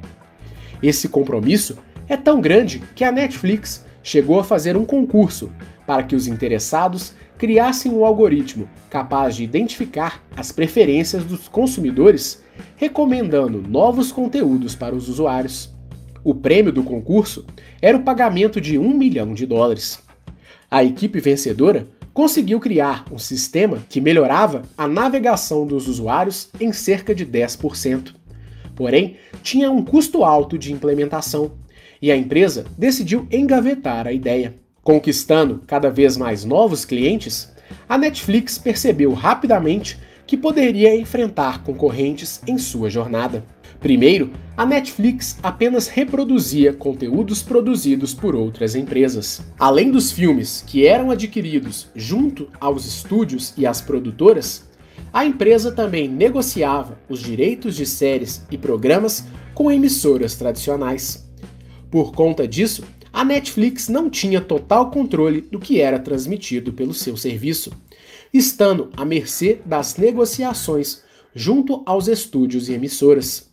Esse 0.81 1.07
compromisso 1.07 1.77
é 2.07 2.17
tão 2.17 2.41
grande 2.41 2.81
que 2.95 3.03
a 3.03 3.11
Netflix 3.11 3.85
chegou 4.01 4.39
a 4.39 4.43
fazer 4.43 4.77
um 4.77 4.85
concurso 4.85 5.51
para 5.87 6.03
que 6.03 6.15
os 6.15 6.27
interessados 6.27 7.15
criassem 7.37 7.91
um 7.91 8.03
algoritmo 8.03 8.69
capaz 8.89 9.37
de 9.37 9.43
identificar 9.43 10.21
as 10.35 10.51
preferências 10.51 11.23
dos 11.23 11.47
consumidores, 11.47 12.43
recomendando 12.75 13.61
novos 13.61 14.11
conteúdos 14.11 14.75
para 14.75 14.93
os 14.93 15.07
usuários. 15.07 15.73
O 16.23 16.35
prêmio 16.35 16.73
do 16.73 16.83
concurso 16.83 17.45
era 17.81 17.97
o 17.97 18.03
pagamento 18.03 18.59
de 18.59 18.77
um 18.77 18.93
milhão 18.95 19.33
de 19.33 19.45
dólares. 19.45 19.99
A 20.69 20.83
equipe 20.83 21.21
vencedora 21.21 21.87
conseguiu 22.13 22.59
criar 22.59 23.05
um 23.11 23.17
sistema 23.17 23.77
que 23.87 24.01
melhorava 24.01 24.63
a 24.77 24.87
navegação 24.87 25.65
dos 25.65 25.87
usuários 25.87 26.49
em 26.59 26.73
cerca 26.73 27.15
de 27.15 27.25
10%. 27.25 28.13
Porém, 28.75 29.17
tinha 29.41 29.71
um 29.71 29.83
custo 29.83 30.23
alto 30.23 30.57
de 30.57 30.73
implementação 30.73 31.51
e 32.01 32.11
a 32.11 32.17
empresa 32.17 32.65
decidiu 32.77 33.27
engavetar 33.31 34.05
a 34.07 34.11
ideia. 34.11 34.66
Conquistando 34.87 35.61
cada 35.67 35.91
vez 35.91 36.15
mais 36.15 36.45
novos 36.45 36.85
clientes, 36.85 37.51
a 37.89 37.97
Netflix 37.97 38.57
percebeu 38.57 39.11
rapidamente 39.11 39.99
que 40.25 40.37
poderia 40.37 40.95
enfrentar 40.95 41.61
concorrentes 41.61 42.39
em 42.47 42.57
sua 42.57 42.89
jornada. 42.89 43.43
Primeiro, 43.81 44.31
a 44.55 44.65
Netflix 44.65 45.37
apenas 45.43 45.89
reproduzia 45.89 46.71
conteúdos 46.71 47.43
produzidos 47.43 48.13
por 48.13 48.33
outras 48.33 48.75
empresas. 48.75 49.41
Além 49.59 49.91
dos 49.91 50.13
filmes 50.13 50.63
que 50.65 50.87
eram 50.87 51.11
adquiridos 51.11 51.89
junto 51.93 52.47
aos 52.57 52.85
estúdios 52.85 53.53
e 53.57 53.67
às 53.67 53.81
produtoras, 53.81 54.69
a 55.11 55.25
empresa 55.25 55.69
também 55.69 56.07
negociava 56.07 56.97
os 57.09 57.19
direitos 57.19 57.75
de 57.75 57.85
séries 57.85 58.41
e 58.49 58.57
programas 58.57 59.27
com 59.53 59.69
emissoras 59.69 60.35
tradicionais. 60.35 61.27
Por 61.91 62.13
conta 62.13 62.47
disso, 62.47 62.83
a 63.17 63.25
Netflix 63.25 63.89
não 63.89 64.11
tinha 64.11 64.39
total 64.39 64.91
controle 64.91 65.41
do 65.41 65.57
que 65.57 65.81
era 65.81 65.97
transmitido 65.97 66.71
pelo 66.71 66.93
seu 66.93 67.17
serviço, 67.17 67.71
estando 68.31 68.91
à 68.95 69.03
mercê 69.03 69.59
das 69.65 69.97
negociações 69.97 71.01
junto 71.33 71.81
aos 71.83 72.07
estúdios 72.07 72.69
e 72.69 72.73
emissoras. 72.73 73.49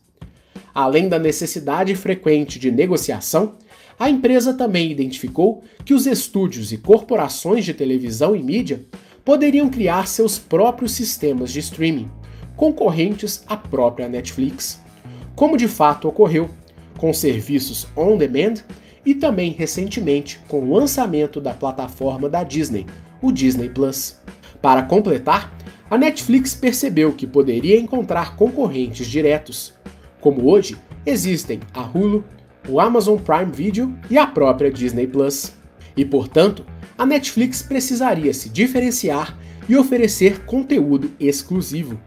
Além 0.75 1.09
da 1.09 1.19
necessidade 1.19 1.95
frequente 1.95 2.59
de 2.59 2.71
negociação, 2.71 3.55
a 3.99 4.11
empresa 4.11 4.53
também 4.53 4.91
identificou 4.93 5.65
que 5.83 5.95
os 5.95 6.07
estúdios 6.07 6.71
e 6.71 6.77
corporações 6.77 7.65
de 7.65 7.73
televisão 7.73 8.37
e 8.37 8.43
mídia 8.43 8.85
poderiam 9.25 9.71
criar 9.71 10.07
seus 10.07 10.39
próprios 10.39 10.93
sistemas 10.93 11.51
de 11.51 11.61
streaming, 11.61 12.11
concorrentes 12.55 13.43
à 13.47 13.57
própria 13.57 14.11
Netflix, 14.11 14.79
como 15.35 15.57
de 15.57 15.69
fato 15.69 16.07
ocorreu, 16.07 16.51
com 16.99 17.15
serviços 17.15 17.87
on 17.97 18.19
demand 18.19 18.63
e 19.05 19.15
também 19.15 19.53
recentemente 19.53 20.41
com 20.49 20.61
o 20.61 20.75
lançamento 20.75 21.41
da 21.41 21.53
plataforma 21.53 22.29
da 22.29 22.43
Disney, 22.43 22.87
o 23.21 23.31
Disney 23.31 23.69
Plus. 23.69 24.19
Para 24.63 24.83
completar, 24.83 25.53
a 25.91 25.99
Netflix 25.99 26.55
percebeu 26.55 27.13
que 27.13 27.27
poderia 27.27 27.79
encontrar 27.79 28.37
concorrentes 28.37 29.07
diretos, 29.07 29.75
como 30.21 30.51
hoje 30.51 30.77
existem 31.05 31.61
a 31.73 31.83
Hulu, 31.83 32.25
o 32.69 32.81
Amazon 32.81 33.19
Prime 33.19 33.53
Video 33.53 33.95
e 34.11 34.17
a 34.17 34.27
própria 34.27 34.71
Disney 34.71 35.07
Plus. 35.07 35.53
E 35.97 36.05
portanto, 36.05 36.65
a 36.97 37.05
Netflix 37.05 37.63
precisaria 37.63 38.33
se 38.33 38.49
diferenciar 38.49 39.39
e 39.69 39.77
oferecer 39.77 40.45
conteúdo 40.45 41.13
exclusivo. 41.21 42.01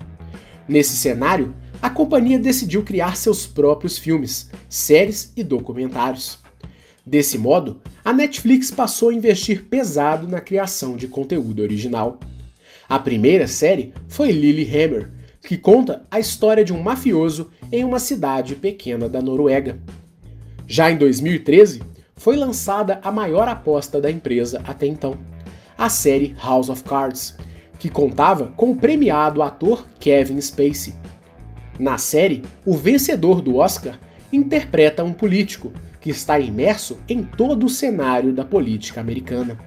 Nesse 0.68 0.98
cenário, 0.98 1.56
a 1.82 1.90
companhia 1.90 2.40
decidiu 2.40 2.84
criar 2.84 3.16
seus 3.16 3.46
próprios 3.46 3.98
filmes, 3.98 4.50
séries 4.68 5.32
e 5.36 5.44
documentários. 5.44 6.40
Desse 7.08 7.38
modo, 7.38 7.80
a 8.04 8.12
Netflix 8.12 8.70
passou 8.70 9.12
a 9.12 9.14
investir 9.14 9.64
pesado 9.64 10.28
na 10.28 10.42
criação 10.42 10.98
de 10.98 11.08
conteúdo 11.08 11.62
original. 11.62 12.20
A 12.90 13.00
primeira 13.00 13.48
série 13.48 13.94
foi 14.10 14.32
Hammer, 14.32 15.10
que 15.42 15.58
conta 15.58 16.06
a 16.12 16.20
história 16.20 16.66
de 16.66 16.74
um 16.74 16.84
mafioso 16.84 17.50
em 17.72 17.86
uma 17.86 17.98
cidade 17.98 18.56
pequena 18.56 19.08
da 19.08 19.22
Noruega. 19.22 19.80
Já 20.68 20.92
em 20.92 20.98
2013, 20.98 21.82
foi 22.18 22.36
lançada 22.36 23.00
a 23.02 23.10
maior 23.10 23.48
aposta 23.48 24.02
da 24.02 24.12
empresa 24.12 24.62
até 24.66 24.86
então, 24.86 25.18
a 25.78 25.88
série 25.88 26.36
House 26.44 26.68
of 26.68 26.84
Cards, 26.84 27.38
que 27.80 27.90
contava 27.90 28.48
com 28.48 28.72
o 28.72 28.76
premiado 28.76 29.42
ator 29.42 29.88
Kevin 29.98 30.42
Spacey. 30.42 30.94
Na 31.80 31.98
série, 31.98 32.44
o 32.66 32.76
vencedor 32.76 33.42
do 33.42 33.56
Oscar 33.56 33.98
interpreta 34.30 35.06
um 35.06 35.14
político 35.14 35.72
que 36.00 36.10
está 36.10 36.40
imerso 36.40 36.98
em 37.08 37.24
todo 37.24 37.66
o 37.66 37.70
cenário 37.70 38.34
da 38.34 38.46
política 38.46 39.02
americana. 39.02 39.58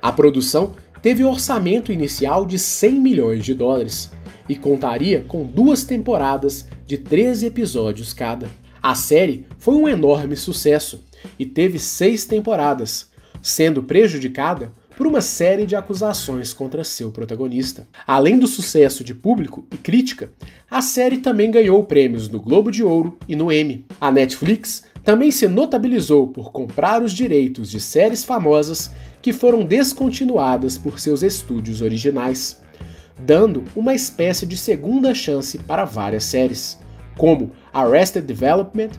A 0.00 0.12
produção 0.12 0.74
teve 1.00 1.24
um 1.24 1.30
orçamento 1.30 1.92
inicial 1.92 2.46
de 2.46 2.58
100 2.58 3.00
milhões 3.00 3.44
de 3.44 3.54
dólares 3.54 4.10
e 4.48 4.54
contaria 4.54 5.24
com 5.26 5.44
duas 5.44 5.84
temporadas 5.84 6.68
de 6.86 6.98
13 6.98 7.46
episódios 7.46 8.12
cada. 8.12 8.48
A 8.82 8.94
série 8.94 9.46
foi 9.58 9.74
um 9.74 9.88
enorme 9.88 10.36
sucesso 10.36 11.02
e 11.38 11.46
teve 11.46 11.78
seis 11.78 12.26
temporadas, 12.26 13.10
sendo 13.40 13.82
prejudicada 13.82 14.72
por 14.96 15.06
uma 15.06 15.20
série 15.20 15.66
de 15.66 15.74
acusações 15.74 16.52
contra 16.52 16.84
seu 16.84 17.10
protagonista. 17.10 17.88
Além 18.06 18.38
do 18.38 18.46
sucesso 18.46 19.02
de 19.02 19.14
público 19.14 19.66
e 19.72 19.76
crítica, 19.76 20.30
a 20.70 20.80
série 20.80 21.18
também 21.18 21.50
ganhou 21.50 21.82
prêmios 21.84 22.28
no 22.28 22.40
Globo 22.40 22.70
de 22.70 22.82
Ouro 22.82 23.18
e 23.26 23.34
no 23.34 23.50
Emmy. 23.50 23.84
A 24.00 24.10
Netflix 24.10 24.84
também 25.04 25.30
se 25.30 25.46
notabilizou 25.46 26.26
por 26.26 26.50
comprar 26.50 27.02
os 27.02 27.12
direitos 27.12 27.70
de 27.70 27.78
séries 27.78 28.24
famosas 28.24 28.90
que 29.20 29.32
foram 29.32 29.64
descontinuadas 29.64 30.78
por 30.78 30.98
seus 30.98 31.22
estúdios 31.22 31.82
originais, 31.82 32.60
dando 33.18 33.64
uma 33.76 33.94
espécie 33.94 34.46
de 34.46 34.56
segunda 34.56 35.14
chance 35.14 35.58
para 35.58 35.84
várias 35.84 36.24
séries, 36.24 36.78
como 37.18 37.52
Arrested 37.72 38.26
Development, 38.26 38.90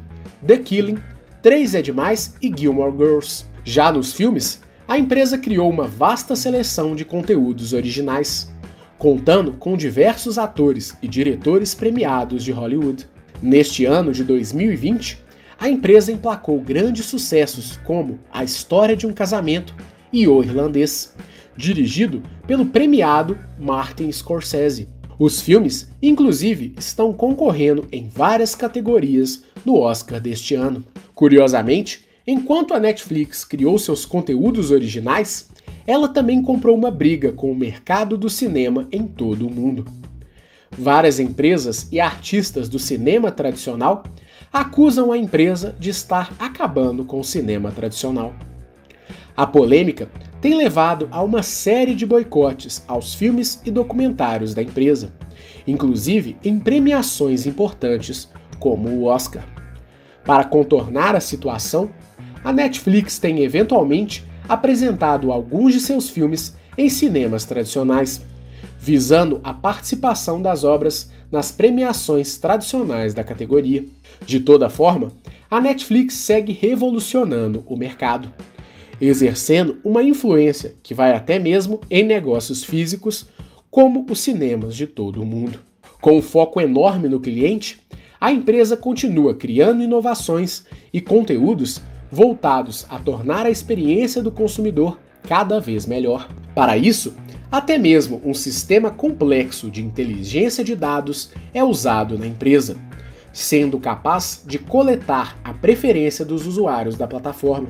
The 0.46 0.58
Killing, 0.58 1.00
Três 1.42 1.76
é 1.76 1.82
Demais 1.82 2.36
e 2.42 2.52
Gilmore 2.56 2.96
Girls. 2.96 3.46
Já 3.64 3.92
nos 3.92 4.14
filmes, 4.14 4.62
a 4.88 4.98
empresa 4.98 5.38
criou 5.38 5.70
uma 5.70 5.88
vasta 5.88 6.36
seleção 6.36 6.96
de 6.96 7.04
conteúdos 7.04 7.74
originais, 7.74 8.52
contando 8.98 9.54
com 9.54 9.76
diversos 9.76 10.38
atores 10.38 10.96
e 11.02 11.08
diretores 11.08 11.74
premiados 11.74 12.44
de 12.44 12.52
Hollywood. 12.52 13.08
Neste 13.42 13.86
ano 13.86 14.12
de 14.12 14.24
2020, 14.24 15.25
a 15.60 15.70
empresa 15.70 16.12
emplacou 16.12 16.60
grandes 16.60 17.06
sucessos 17.06 17.78
como 17.84 18.20
A 18.32 18.44
História 18.44 18.96
de 18.96 19.08
um 19.08 19.14
Casamento 19.14 19.76
e 20.12 20.28
O 20.28 20.44
Irlandês, 20.44 21.16
dirigido 21.56 22.22
pelo 22.46 22.66
premiado 22.66 23.38
Martin 23.60 24.12
Scorsese. 24.12 24.90
Os 25.18 25.42
filmes, 25.42 25.90
inclusive, 26.02 26.74
estão 26.78 27.14
concorrendo 27.14 27.88
em 27.92 28.10
várias 28.10 28.54
categorias 28.54 29.44
no 29.66 29.80
Oscar 29.80 30.20
deste 30.20 30.56
ano. 30.56 30.84
Curiosamente, 31.14 32.06
Enquanto 32.28 32.74
a 32.74 32.80
Netflix 32.80 33.46
criou 33.46 33.78
seus 33.78 34.04
conteúdos 34.04 34.72
originais, 34.72 35.48
ela 35.86 36.08
também 36.08 36.42
comprou 36.42 36.76
uma 36.76 36.90
briga 36.90 37.32
com 37.32 37.52
o 37.52 37.56
mercado 37.56 38.18
do 38.18 38.32
cinema 38.32 38.88
em 38.92 39.06
todo 39.06 39.46
o 39.46 39.52
mundo. 39.52 39.86
Várias 40.72 41.20
empresas 41.20 41.88
e 41.92 42.00
artistas 42.00 42.68
do 42.68 42.80
cinema 42.80 43.32
tradicional 43.32 44.04
acusam 44.56 45.12
a 45.12 45.18
empresa 45.18 45.76
de 45.78 45.90
estar 45.90 46.34
acabando 46.40 47.04
com 47.04 47.20
o 47.20 47.26
cinema 47.26 47.74
tradicional. 47.74 48.34
A 49.36 49.46
polêmica 49.46 50.10
tem 50.40 50.56
levado 50.56 51.10
a 51.12 51.22
uma 51.22 51.44
série 51.44 51.94
de 51.94 52.06
boicotes 52.06 52.82
aos 52.88 53.14
filmes 53.14 53.62
e 53.66 53.70
documentários 53.70 54.54
da 54.54 54.64
empresa, 54.64 55.12
inclusive 55.68 56.38
em 56.42 56.58
premiações 56.58 57.46
importantes 57.46 58.32
como 58.58 58.88
o 58.88 59.04
Oscar. 59.04 59.44
Para 60.24 60.46
contornar 60.46 61.18
a 61.18 61.20
situação, 61.20 61.90
a 62.42 62.54
Netflix 62.54 63.20
tem 63.20 63.44
eventualmente 63.44 64.26
apresentado 64.48 65.34
alguns 65.34 65.74
de 65.74 65.82
seus 65.82 66.10
filmes 66.10 66.56
em 66.78 66.88
cinemas 66.88 67.44
tradicionais, 67.44 68.22
visando 68.80 69.42
a 69.44 69.54
participação 69.54 70.42
das 70.42 70.64
obras 70.64 71.12
nas 71.36 71.52
premiações 71.52 72.38
tradicionais 72.38 73.14
da 73.14 73.22
categoria. 73.22 73.84
De 74.26 74.40
toda 74.40 74.70
forma, 74.70 75.12
a 75.52 75.60
Netflix 75.60 76.14
segue 76.14 76.54
revolucionando 76.54 77.62
o 77.68 77.76
mercado, 77.76 78.32
exercendo 79.02 79.78
uma 79.84 80.02
influência 80.02 80.76
que 80.82 80.94
vai 80.94 81.12
até 81.12 81.38
mesmo 81.38 81.82
em 81.92 82.04
negócios 82.04 82.64
físicos, 82.64 83.28
como 83.70 84.06
os 84.10 84.22
cinemas 84.22 84.78
de 84.78 84.88
todo 84.88 85.22
o 85.22 85.26
mundo. 85.26 85.60
Com 86.00 86.18
um 86.20 86.22
foco 86.22 86.62
enorme 86.62 87.10
no 87.10 87.20
cliente, 87.20 87.82
a 88.20 88.32
empresa 88.32 88.78
continua 88.78 89.36
criando 89.36 89.84
inovações 89.84 90.64
e 90.94 91.02
conteúdos 91.02 91.82
voltados 92.10 92.86
a 92.88 92.98
tornar 92.98 93.46
a 93.46 93.52
experiência 93.52 94.24
do 94.24 94.32
consumidor 94.32 94.98
cada 95.28 95.60
vez 95.60 95.86
melhor. 95.86 96.30
Para 96.56 96.78
isso, 96.78 97.14
até 97.58 97.78
mesmo 97.78 98.22
um 98.26 98.34
sistema 98.34 98.92
complexo 98.92 99.72
de 99.72 99.82
inteligência 99.82 100.62
de 100.62 100.76
dados 100.76 101.32
é 101.54 101.64
usado 101.64 102.20
na 102.20 102.28
empresa, 102.28 102.76
sendo 103.32 103.80
capaz 103.80 104.44
de 104.46 104.60
coletar 104.60 105.40
a 105.42 105.54
preferência 105.54 106.26
dos 106.26 106.46
usuários 106.46 106.98
da 106.98 107.08
plataforma. 107.08 107.70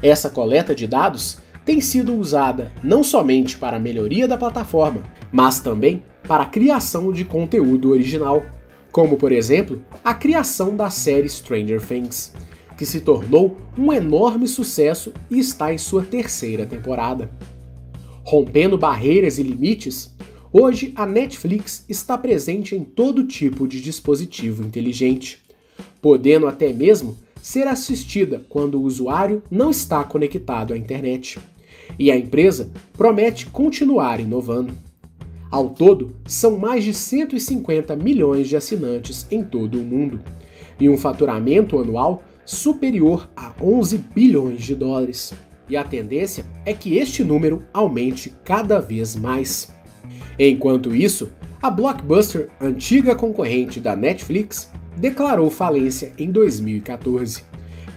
Essa 0.00 0.30
coleta 0.30 0.72
de 0.72 0.86
dados 0.86 1.38
tem 1.64 1.80
sido 1.80 2.14
usada 2.14 2.70
não 2.80 3.02
somente 3.02 3.58
para 3.58 3.76
a 3.76 3.80
melhoria 3.80 4.28
da 4.28 4.38
plataforma, 4.38 5.02
mas 5.32 5.58
também 5.58 6.04
para 6.28 6.44
a 6.44 6.46
criação 6.46 7.12
de 7.12 7.24
conteúdo 7.24 7.90
original, 7.90 8.44
como 8.92 9.16
por 9.16 9.32
exemplo 9.32 9.82
a 10.04 10.14
criação 10.14 10.76
da 10.76 10.90
série 10.90 11.28
Stranger 11.28 11.84
Things, 11.84 12.32
que 12.78 12.86
se 12.86 13.00
tornou 13.00 13.58
um 13.76 13.92
enorme 13.92 14.46
sucesso 14.46 15.12
e 15.28 15.40
está 15.40 15.74
em 15.74 15.78
sua 15.78 16.04
terceira 16.04 16.64
temporada. 16.64 17.28
Rompendo 18.24 18.78
barreiras 18.78 19.38
e 19.38 19.42
limites, 19.42 20.14
hoje 20.52 20.92
a 20.94 21.04
Netflix 21.04 21.84
está 21.88 22.16
presente 22.16 22.74
em 22.76 22.84
todo 22.84 23.26
tipo 23.26 23.66
de 23.66 23.80
dispositivo 23.80 24.62
inteligente, 24.62 25.42
podendo 26.00 26.46
até 26.46 26.72
mesmo 26.72 27.18
ser 27.42 27.66
assistida 27.66 28.40
quando 28.48 28.78
o 28.78 28.82
usuário 28.82 29.42
não 29.50 29.70
está 29.70 30.04
conectado 30.04 30.72
à 30.72 30.78
internet. 30.78 31.40
E 31.98 32.10
a 32.10 32.16
empresa 32.16 32.70
promete 32.92 33.46
continuar 33.46 34.20
inovando. 34.20 34.72
Ao 35.50 35.68
todo, 35.68 36.14
são 36.24 36.56
mais 36.56 36.84
de 36.84 36.94
150 36.94 37.94
milhões 37.96 38.48
de 38.48 38.56
assinantes 38.56 39.26
em 39.30 39.42
todo 39.42 39.80
o 39.80 39.84
mundo, 39.84 40.20
e 40.80 40.88
um 40.88 40.96
faturamento 40.96 41.78
anual 41.78 42.22
superior 42.44 43.28
a 43.36 43.52
11 43.60 43.98
bilhões 43.98 44.62
de 44.62 44.74
dólares. 44.74 45.34
E 45.72 45.76
a 45.78 45.82
tendência 45.82 46.44
é 46.66 46.74
que 46.74 46.98
este 46.98 47.24
número 47.24 47.64
aumente 47.72 48.30
cada 48.44 48.78
vez 48.78 49.16
mais. 49.16 49.74
Enquanto 50.38 50.94
isso, 50.94 51.30
a 51.62 51.70
Blockbuster, 51.70 52.50
antiga 52.60 53.16
concorrente 53.16 53.80
da 53.80 53.96
Netflix, 53.96 54.70
declarou 54.98 55.48
falência 55.48 56.12
em 56.18 56.30
2014 56.30 57.42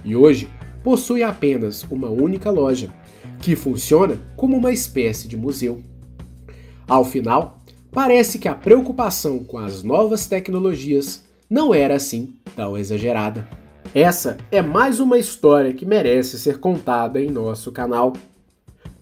e 0.06 0.16
hoje 0.16 0.48
possui 0.86 1.22
apenas 1.22 1.84
uma 1.92 2.08
única 2.10 2.50
loja, 2.50 2.94
que 3.42 3.58
funciona 3.58 4.22
como 4.38 4.56
uma 4.56 4.72
espécie 4.72 5.28
de 5.28 5.36
museu. 5.36 5.82
Ao 6.88 7.04
final, 7.04 7.62
parece 7.92 8.40
que 8.40 8.48
a 8.48 8.56
preocupação 8.56 9.44
com 9.44 9.58
as 9.58 9.84
novas 9.84 10.28
tecnologias 10.28 11.26
não 11.50 11.74
era 11.74 11.96
assim 11.96 12.36
tão 12.56 12.78
exagerada. 12.78 13.46
Essa 13.96 14.36
é 14.52 14.62
mais 14.62 15.00
uma 15.00 15.18
história 15.18 15.74
que 15.74 15.86
merece 15.86 16.38
ser 16.38 16.60
contada 16.60 17.18
em 17.22 17.32
nosso 17.32 17.72
canal. 17.72 18.12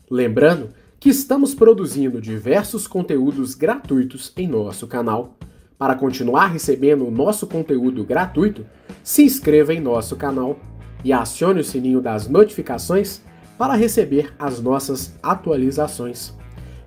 Lembrando 0.08 0.70
que 1.00 1.10
estamos 1.10 1.56
produzindo 1.56 2.22
diversos 2.22 2.86
conteúdos 2.86 3.56
gratuitos 3.56 4.32
em 4.38 4.48
nosso 4.48 4.86
canal. 4.86 5.36
Para 5.80 5.96
continuar 5.96 6.46
recebendo 6.46 7.08
o 7.08 7.10
nosso 7.10 7.48
conteúdo 7.48 8.04
gratuito, 8.04 8.68
se 9.04 9.24
inscreva 9.24 9.74
em 9.74 9.80
nosso 9.80 10.16
canal 10.16 10.60
e 11.04 11.12
acione 11.12 11.62
o 11.62 11.66
sininho 11.66 12.00
das 12.00 12.28
notificações 12.28 13.20
para 13.58 13.74
receber 13.74 14.32
as 14.38 14.62
nossas 14.62 15.18
atualizações. 15.24 16.36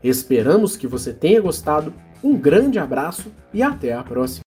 Esperamos 0.01 0.77
que 0.77 0.87
você 0.87 1.13
tenha 1.13 1.41
gostado, 1.41 1.93
um 2.23 2.37
grande 2.37 2.79
abraço 2.79 3.33
e 3.53 3.65
até 3.65 3.95
a 3.95 4.05
próxima! 4.05 4.45